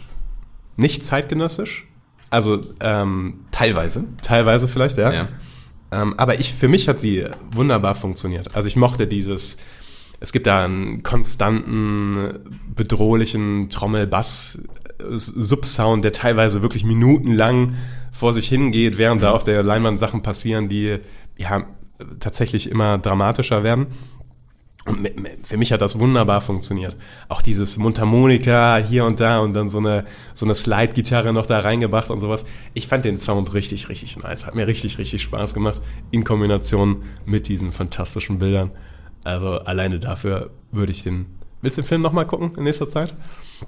nicht 0.78 1.04
zeitgenössisch. 1.06 1.88
Also 2.30 2.62
ähm, 2.80 3.42
Teilweise. 3.52 4.06
teilweise 4.22 4.68
vielleicht, 4.68 4.98
ja. 4.98 5.14
Ja. 5.14 5.30
Ähm, 5.92 6.16
aber 6.18 6.40
ich, 6.40 6.52
für 6.54 6.68
mich 6.68 6.88
hat 6.88 7.00
sie 7.00 7.26
wunderbar 7.52 7.94
funktioniert. 7.94 8.56
Also 8.56 8.68
ich 8.68 8.76
mochte 8.76 9.06
dieses, 9.06 9.58
es 10.20 10.32
gibt 10.32 10.48
da 10.48 10.66
einen 10.66 11.04
konstanten, 11.04 12.40
bedrohlichen 12.76 13.70
Trommel-Bass-Subsound, 13.70 16.04
der 16.04 16.12
teilweise 16.12 16.64
wirklich 16.64 16.84
minutenlang 16.84 17.76
vor 18.12 18.34
sich 18.34 18.48
hingeht, 18.50 18.98
während 18.98 19.22
da 19.22 19.30
auf 19.32 19.44
der 19.44 19.62
Leinwand 19.62 20.00
Sachen 20.00 20.24
passieren, 20.24 20.70
die 20.70 20.98
ja 21.38 21.68
tatsächlich 22.20 22.72
immer 22.72 22.98
dramatischer 22.98 23.64
werden. 23.64 23.86
Und 24.86 25.08
für 25.44 25.56
mich 25.56 25.72
hat 25.72 25.82
das 25.82 25.98
wunderbar 25.98 26.42
funktioniert. 26.42 26.98
Auch 27.30 27.42
dieses 27.42 27.78
Mundharmonika 27.78 28.78
hier 28.78 29.06
und 29.06 29.22
da 29.22 29.40
und 29.40 29.54
dann 29.54 29.70
so 29.70 29.78
eine, 29.78 30.06
so 30.34 30.46
eine 30.46 30.54
Slide-Gitarre 30.54 31.32
noch 31.32 31.46
da 31.46 31.60
reingebracht 31.60 32.10
und 32.10 32.20
sowas. 32.20 32.46
Ich 32.74 32.88
fand 32.88 33.06
den 33.06 33.18
Sound 33.18 33.54
richtig, 33.54 33.88
richtig 33.88 34.18
nice. 34.18 34.46
Hat 34.46 34.56
mir 34.56 34.68
richtig, 34.68 34.98
richtig 34.98 35.22
Spaß 35.22 35.54
gemacht. 35.54 35.82
In 36.12 36.26
Kombination 36.26 37.04
mit 37.26 37.48
diesen 37.48 37.72
fantastischen 37.72 38.40
Bildern. 38.40 38.72
Also 39.24 39.52
alleine 39.52 40.00
dafür 40.00 40.52
würde 40.72 40.92
ich 40.92 41.04
den. 41.04 41.28
Willst 41.62 41.78
du 41.78 41.82
den 41.82 41.88
Film 41.88 42.02
nochmal 42.02 42.28
gucken 42.28 42.52
in 42.58 42.64
nächster 42.64 42.90
Zeit? 42.90 43.14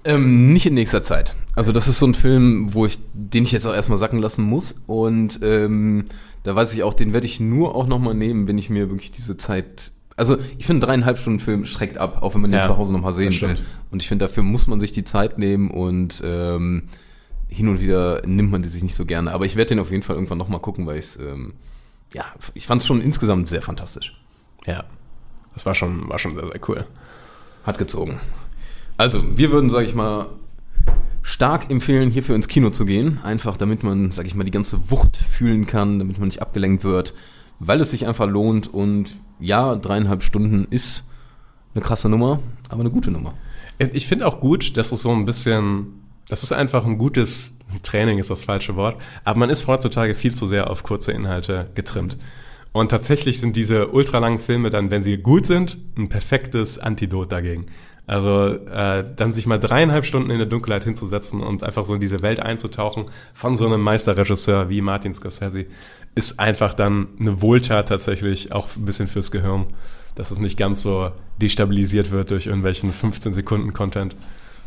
Ähm, 0.04 0.52
nicht 0.52 0.66
in 0.66 0.74
nächster 0.74 1.02
Zeit. 1.02 1.34
Also 1.56 1.72
das 1.72 1.88
ist 1.88 2.00
so 2.00 2.08
ein 2.08 2.14
Film, 2.14 2.74
wo 2.74 2.86
ich, 2.86 3.00
den 3.14 3.44
ich 3.44 3.54
jetzt 3.54 3.66
auch 3.66 3.74
erstmal 3.74 3.98
sacken 3.98 4.20
lassen 4.20 4.44
muss. 4.44 4.82
Und 4.86 5.40
ähm, 5.44 6.06
da 6.44 6.54
weiß 6.54 6.74
ich 6.74 6.84
auch, 6.84 6.94
den 6.94 7.14
werde 7.14 7.26
ich 7.26 7.40
nur 7.40 7.74
auch 7.74 7.88
nochmal 7.88 8.16
nehmen, 8.16 8.50
wenn 8.50 8.58
ich 8.58 8.70
mir 8.70 8.90
wirklich 8.90 9.12
diese 9.12 9.38
Zeit. 9.38 9.94
Also 10.16 10.38
ich 10.58 10.66
finde, 10.66 10.86
dreieinhalb 10.86 11.18
Stunden 11.18 11.40
Film 11.40 11.66
schreckt 11.66 11.98
ab, 11.98 12.22
auch 12.22 12.36
wenn 12.36 12.42
man 12.42 12.52
den 12.52 12.62
Ja, 12.62 12.66
zu 12.66 12.78
Hause 12.78 12.94
nochmal 12.94 13.14
sehen 13.14 13.40
will. 13.42 13.58
Und 13.92 14.02
ich 14.02 14.08
finde, 14.08 14.26
dafür 14.26 14.44
muss 14.44 14.68
man 14.68 14.80
sich 14.80 14.92
die 14.92 15.04
Zeit 15.04 15.38
nehmen 15.38 15.70
und 15.70 16.24
ähm, 16.26 16.84
hin 17.50 17.68
und 17.68 17.82
wieder 17.82 18.22
nimmt 18.26 18.52
man 18.52 18.62
die 18.62 18.70
sich 18.70 18.82
nicht 18.82 18.96
so 18.96 19.06
gerne. 19.06 19.32
Aber 19.34 19.46
ich 19.46 19.56
werde 19.56 19.70
den 19.70 19.80
auf 19.80 19.92
jeden 19.92 20.04
Fall 20.04 20.16
irgendwann 20.16 20.38
nochmal 20.38 20.62
gucken, 20.62 20.86
weil 20.86 21.00
ich 21.00 21.20
ähm, 21.20 21.54
ja, 22.14 22.26
ich 22.54 22.66
fand 22.66 22.82
es 22.82 22.88
schon 22.88 23.02
insgesamt 23.02 23.50
sehr 23.50 23.62
fantastisch. 23.62 24.18
Ja. 24.66 24.86
Das 25.54 25.66
war 25.66 25.76
schon, 25.76 26.08
war 26.10 26.18
schon 26.18 26.34
sehr, 26.34 26.48
sehr 26.48 26.62
cool. 26.68 26.86
Hat 27.64 27.78
gezogen. 27.78 28.20
Also, 28.98 29.38
wir 29.38 29.52
würden, 29.52 29.70
sage 29.70 29.86
ich 29.86 29.96
mal, 29.96 30.28
stark 31.22 31.70
empfehlen, 31.70 32.12
hierfür 32.12 32.36
ins 32.36 32.48
Kino 32.48 32.70
zu 32.70 32.86
gehen. 32.86 33.20
Einfach 33.24 33.58
damit 33.58 33.84
man, 33.84 34.12
sag 34.12 34.28
ich 34.28 34.36
mal, 34.36 34.46
die 34.46 34.52
ganze 34.52 34.92
Wucht 34.92 35.18
fühlen 35.18 35.66
kann, 35.66 36.00
damit 36.00 36.18
man 36.18 36.28
nicht 36.28 36.42
abgelenkt 36.42 36.84
wird, 36.86 37.14
weil 37.60 37.82
es 37.82 37.92
sich 37.92 38.08
einfach 38.08 38.30
lohnt. 38.30 38.74
Und 38.74 39.18
ja, 39.40 39.76
dreieinhalb 39.76 40.24
Stunden 40.24 40.68
ist 40.70 41.04
eine 41.74 41.84
krasse 41.84 42.10
Nummer, 42.10 42.40
aber 42.70 42.82
eine 42.82 42.92
gute 42.92 43.12
Nummer. 43.12 43.34
Ich 43.78 44.08
finde 44.08 44.28
auch 44.28 44.40
gut, 44.40 44.78
dass 44.78 44.92
es 44.92 45.02
so 45.02 45.12
ein 45.12 45.26
bisschen, 45.26 46.02
das 46.30 46.44
ist 46.44 46.54
einfach 46.54 46.86
ein 46.86 46.98
gutes 46.98 47.60
Training, 47.84 48.20
ist 48.20 48.30
das 48.30 48.46
falsche 48.46 48.76
Wort, 48.76 49.02
aber 49.24 49.40
man 49.40 49.50
ist 49.50 49.68
heutzutage 49.68 50.16
viel 50.16 50.34
zu 50.34 50.48
sehr 50.48 50.70
auf 50.70 50.84
kurze 50.84 51.12
Inhalte 51.12 51.70
getrimmt. 51.76 52.18
Und 52.72 52.90
tatsächlich 52.90 53.40
sind 53.40 53.56
diese 53.56 53.88
ultralangen 53.88 54.40
Filme 54.40 54.70
dann, 54.70 54.92
wenn 54.92 55.04
sie 55.04 55.18
gut 55.18 55.46
sind, 55.46 55.78
ein 55.98 56.10
perfektes 56.10 56.78
Antidot 56.78 57.32
dagegen. 57.32 57.68
Also 58.08 58.48
äh, 58.48 59.04
dann 59.16 59.34
sich 59.34 59.48
mal 59.48 59.60
dreieinhalb 59.60 60.06
Stunden 60.06 60.30
in 60.30 60.38
der 60.38 60.46
Dunkelheit 60.46 60.84
hinzusetzen 60.84 61.42
und 61.42 61.64
einfach 61.64 61.84
so 61.84 61.96
in 61.96 62.02
diese 62.02 62.22
Welt 62.22 62.40
einzutauchen 62.40 63.06
von 63.34 63.58
so 63.58 63.66
einem 63.66 63.82
Meisterregisseur 63.82 64.70
wie 64.70 64.82
Martin 64.82 65.14
Scorsese, 65.14 65.66
ist 66.16 66.40
einfach 66.40 66.74
dann 66.74 67.08
eine 67.20 67.42
Wohltat 67.42 67.90
tatsächlich, 67.90 68.52
auch 68.52 68.70
ein 68.76 68.86
bisschen 68.86 69.08
fürs 69.08 69.32
Gehirn, 69.32 69.68
dass 70.16 70.32
es 70.32 70.40
nicht 70.40 70.58
ganz 70.58 70.82
so 70.82 71.12
destabilisiert 71.42 72.12
wird 72.12 72.32
durch 72.32 72.48
irgendwelchen 72.48 72.92
15 72.92 73.34
Sekunden 73.34 73.74
Content 73.74 74.16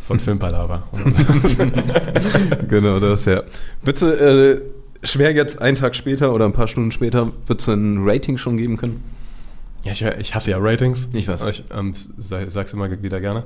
von 0.07 0.21
Filmpalava. 0.21 0.87
genau, 2.69 2.99
das 2.99 3.25
ja. 3.25 3.43
Bitte 3.83 4.63
äh, 5.03 5.07
schwer 5.07 5.33
jetzt 5.33 5.61
einen 5.61 5.77
Tag 5.77 5.97
später 5.97 6.35
oder 6.35 6.45
ein 6.45 6.53
paar 6.53 6.69
Stunden 6.69 6.93
später, 6.93 7.33
wird 7.47 7.61
es 7.61 7.69
ein 7.69 7.99
Rating 8.03 8.37
schon 8.37 8.57
geben 8.59 8.77
können? 8.77 9.03
Ja, 9.85 9.93
ich, 9.93 10.03
ich 10.03 10.35
hasse 10.35 10.51
ja 10.51 10.59
Ratings. 10.61 11.09
Ich 11.15 11.29
weiß. 11.29 11.45
Ich, 11.47 11.65
und 11.71 11.97
sag, 12.19 12.51
sag's 12.51 12.73
immer 12.75 12.91
wieder 13.03 13.21
gerne. 13.21 13.45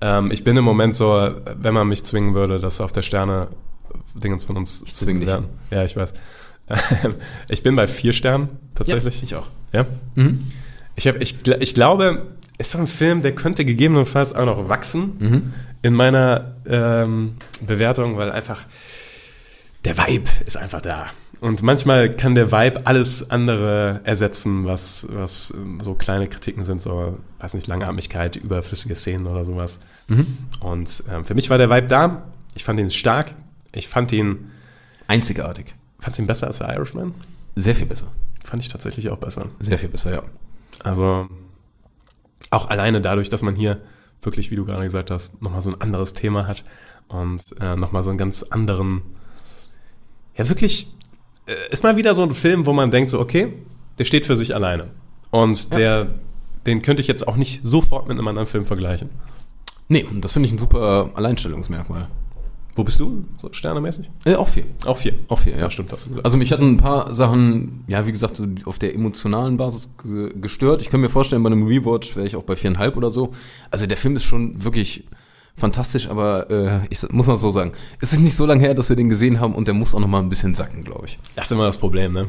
Ähm, 0.00 0.30
ich 0.30 0.44
bin 0.44 0.56
im 0.56 0.64
Moment 0.64 0.94
so, 0.94 1.30
wenn 1.54 1.74
man 1.74 1.88
mich 1.88 2.04
zwingen 2.04 2.34
würde, 2.34 2.58
das 2.58 2.80
auf 2.80 2.92
der 2.92 3.02
Sterne 3.02 3.48
Dingens 4.14 4.44
von 4.44 4.56
uns 4.56 4.82
ich 4.86 4.94
zu 4.94 5.06
bewerten. 5.06 5.46
Ja, 5.70 5.84
ich 5.84 5.96
weiß. 5.96 6.14
ich 7.48 7.62
bin 7.62 7.76
bei 7.76 7.86
vier 7.86 8.12
Sternen 8.12 8.48
tatsächlich. 8.74 9.20
Ja, 9.20 9.24
ich 9.24 9.34
auch. 9.34 9.48
Ja. 9.72 9.86
Mhm. 10.14 10.38
Ich, 10.96 11.06
hab, 11.06 11.20
ich, 11.20 11.46
ich 11.46 11.74
glaube, 11.74 12.26
ist 12.58 12.74
doch 12.74 12.80
ein 12.80 12.86
Film, 12.86 13.22
der 13.22 13.34
könnte 13.34 13.64
gegebenenfalls 13.64 14.34
auch 14.34 14.44
noch 14.44 14.68
wachsen 14.68 15.16
mhm. 15.18 15.54
in 15.82 15.94
meiner 15.94 16.56
ähm, 16.66 17.36
Bewertung, 17.66 18.16
weil 18.16 18.30
einfach 18.30 18.64
der 19.84 19.96
Vibe 19.96 20.28
ist 20.46 20.56
einfach 20.56 20.82
da. 20.82 21.06
Und 21.40 21.62
manchmal 21.62 22.14
kann 22.14 22.34
der 22.34 22.52
Vibe 22.52 22.86
alles 22.86 23.30
andere 23.30 24.00
ersetzen, 24.04 24.66
was, 24.66 25.06
was 25.10 25.54
ähm, 25.56 25.80
so 25.82 25.94
kleine 25.94 26.28
Kritiken 26.28 26.64
sind, 26.64 26.82
so, 26.82 27.18
weiß 27.38 27.54
nicht, 27.54 27.66
Langatmigkeit, 27.66 28.36
überflüssige 28.36 28.94
Szenen 28.94 29.26
oder 29.26 29.46
sowas. 29.46 29.80
Mhm. 30.08 30.36
Und 30.60 31.02
ähm, 31.10 31.24
für 31.24 31.34
mich 31.34 31.48
war 31.48 31.56
der 31.56 31.70
Vibe 31.70 31.86
da. 31.86 32.24
Ich 32.54 32.64
fand 32.64 32.78
ihn 32.78 32.90
stark. 32.90 33.32
Ich 33.72 33.88
fand 33.88 34.12
ihn 34.12 34.50
einzigartig. 35.06 35.74
Fand 36.00 36.18
ihn 36.18 36.26
besser 36.26 36.46
als 36.46 36.58
der 36.58 36.74
Irishman? 36.74 37.14
Sehr 37.56 37.74
viel 37.74 37.86
besser. 37.86 38.06
Fand 38.42 38.62
ich 38.62 38.68
tatsächlich 38.68 39.10
auch 39.10 39.18
besser. 39.18 39.46
Sehr 39.60 39.78
viel 39.78 39.88
besser, 39.88 40.12
ja. 40.12 40.22
Also 40.82 41.28
auch 42.50 42.68
alleine 42.68 43.00
dadurch, 43.00 43.30
dass 43.30 43.42
man 43.42 43.54
hier 43.54 43.80
wirklich, 44.22 44.50
wie 44.50 44.56
du 44.56 44.64
gerade 44.64 44.84
gesagt 44.84 45.10
hast, 45.10 45.42
nochmal 45.42 45.62
so 45.62 45.70
ein 45.70 45.80
anderes 45.80 46.14
Thema 46.14 46.46
hat 46.46 46.64
und 47.08 47.42
äh, 47.60 47.76
nochmal 47.76 48.02
so 48.02 48.10
einen 48.10 48.18
ganz 48.18 48.42
anderen, 48.42 49.02
ja 50.36 50.48
wirklich 50.48 50.92
äh, 51.46 51.72
ist 51.72 51.82
mal 51.82 51.96
wieder 51.96 52.14
so 52.14 52.22
ein 52.22 52.32
Film, 52.32 52.66
wo 52.66 52.72
man 52.72 52.90
denkt 52.90 53.10
so, 53.10 53.20
okay, 53.20 53.52
der 53.98 54.04
steht 54.04 54.26
für 54.26 54.36
sich 54.36 54.54
alleine. 54.54 54.88
Und 55.30 55.70
ja. 55.70 55.76
der, 55.76 56.08
den 56.66 56.82
könnte 56.82 57.02
ich 57.02 57.08
jetzt 57.08 57.26
auch 57.26 57.36
nicht 57.36 57.64
sofort 57.64 58.08
mit 58.08 58.18
einem 58.18 58.28
anderen 58.28 58.48
Film 58.48 58.64
vergleichen. 58.64 59.10
Nee, 59.88 60.06
das 60.20 60.32
finde 60.32 60.46
ich 60.46 60.52
ein 60.52 60.58
super 60.58 61.10
Alleinstellungsmerkmal. 61.14 62.08
Wo 62.74 62.84
bist 62.84 63.00
du, 63.00 63.24
so 63.40 63.52
sternemäßig? 63.52 64.10
Äh, 64.24 64.36
auch 64.36 64.48
vier. 64.48 64.64
Auch 64.84 64.96
vier. 64.96 65.14
Auch 65.28 65.38
vier, 65.38 65.54
ja. 65.54 65.60
ja 65.60 65.70
stimmt, 65.70 65.92
hast 65.92 66.04
du 66.04 66.08
gesagt. 66.10 66.24
Also 66.24 66.36
mich 66.36 66.52
hatten 66.52 66.74
ein 66.74 66.76
paar 66.76 67.12
Sachen, 67.12 67.84
ja, 67.88 68.06
wie 68.06 68.12
gesagt, 68.12 68.40
auf 68.64 68.78
der 68.78 68.94
emotionalen 68.94 69.56
Basis 69.56 69.90
gestört. 70.40 70.80
Ich 70.80 70.88
kann 70.88 71.00
mir 71.00 71.08
vorstellen, 71.08 71.42
bei 71.42 71.48
einem 71.48 71.66
Rewatch 71.66 72.16
wäre 72.16 72.26
ich 72.26 72.36
auch 72.36 72.44
bei 72.44 72.56
viereinhalb 72.56 72.96
oder 72.96 73.10
so. 73.10 73.32
Also 73.70 73.86
der 73.86 73.96
Film 73.96 74.16
ist 74.16 74.24
schon 74.24 74.62
wirklich 74.62 75.04
fantastisch, 75.56 76.08
aber 76.08 76.50
äh, 76.50 76.80
ich 76.90 77.00
muss 77.10 77.26
mal 77.26 77.36
so 77.36 77.52
sagen, 77.52 77.72
es 78.00 78.12
ist 78.12 78.20
nicht 78.20 78.36
so 78.36 78.46
lange 78.46 78.62
her, 78.62 78.74
dass 78.74 78.88
wir 78.88 78.96
den 78.96 79.08
gesehen 79.08 79.40
haben 79.40 79.54
und 79.54 79.66
der 79.66 79.74
muss 79.74 79.94
auch 79.94 80.00
noch 80.00 80.08
mal 80.08 80.20
ein 80.20 80.28
bisschen 80.28 80.54
sacken, 80.54 80.82
glaube 80.82 81.06
ich. 81.06 81.18
Das 81.36 81.46
ist 81.46 81.52
immer 81.52 81.66
das 81.66 81.78
Problem, 81.78 82.12
ne? 82.12 82.28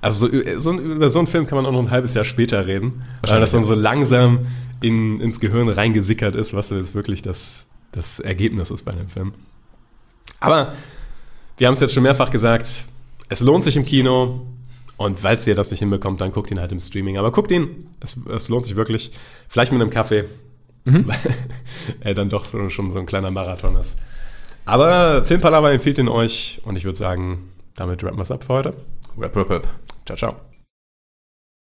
Also 0.00 0.28
so, 0.28 0.32
so, 0.58 0.72
über 0.78 1.10
so 1.10 1.18
einen 1.18 1.26
Film 1.26 1.46
kann 1.46 1.56
man 1.56 1.66
auch 1.66 1.72
noch 1.72 1.80
ein 1.80 1.90
halbes 1.90 2.14
Jahr 2.14 2.24
später 2.24 2.66
reden, 2.66 3.02
weil 3.22 3.40
das 3.40 3.52
dann 3.52 3.64
so 3.64 3.74
langsam 3.74 4.46
in, 4.80 5.20
ins 5.20 5.40
Gehirn 5.40 5.68
reingesickert 5.68 6.36
ist, 6.36 6.54
was 6.54 6.70
jetzt 6.70 6.94
wirklich 6.94 7.22
das, 7.22 7.66
das 7.92 8.20
Ergebnis 8.20 8.70
ist 8.70 8.84
bei 8.84 8.92
dem 8.92 9.08
Film. 9.08 9.32
Aber 10.40 10.74
wir 11.56 11.66
haben 11.66 11.74
es 11.74 11.80
jetzt 11.80 11.94
schon 11.94 12.02
mehrfach 12.02 12.30
gesagt, 12.30 12.84
es 13.28 13.40
lohnt 13.40 13.64
sich 13.64 13.76
im 13.76 13.84
Kino 13.84 14.46
und 14.96 15.18
falls 15.18 15.46
ihr 15.46 15.54
das 15.54 15.70
nicht 15.70 15.80
hinbekommt, 15.80 16.20
dann 16.20 16.32
guckt 16.32 16.50
ihn 16.50 16.60
halt 16.60 16.72
im 16.72 16.80
Streaming. 16.80 17.18
Aber 17.18 17.30
guckt 17.30 17.50
ihn, 17.50 17.86
es, 18.00 18.18
es 18.32 18.48
lohnt 18.48 18.64
sich 18.64 18.76
wirklich. 18.76 19.12
Vielleicht 19.48 19.72
mit 19.72 19.80
einem 19.80 19.90
Kaffee, 19.90 20.24
mhm. 20.84 21.06
weil 21.08 21.18
er 22.00 22.14
dann 22.14 22.28
doch 22.28 22.46
schon, 22.46 22.70
schon 22.70 22.92
so 22.92 22.98
ein 22.98 23.06
kleiner 23.06 23.30
Marathon 23.30 23.76
ist. 23.76 24.00
Aber 24.64 25.24
Filmpalava 25.24 25.70
empfiehlt 25.70 25.98
ihn 25.98 26.08
euch 26.08 26.60
und 26.64 26.76
ich 26.76 26.84
würde 26.84 26.98
sagen, 26.98 27.52
damit 27.76 28.02
rappen 28.02 28.18
wir 28.18 28.22
es 28.22 28.30
ab 28.30 28.44
für 28.44 28.54
heute. 28.54 28.74
Rap, 29.16 29.36
rap, 29.36 29.50
rap. 29.50 29.68
Ciao, 30.04 30.16
ciao. 30.16 30.55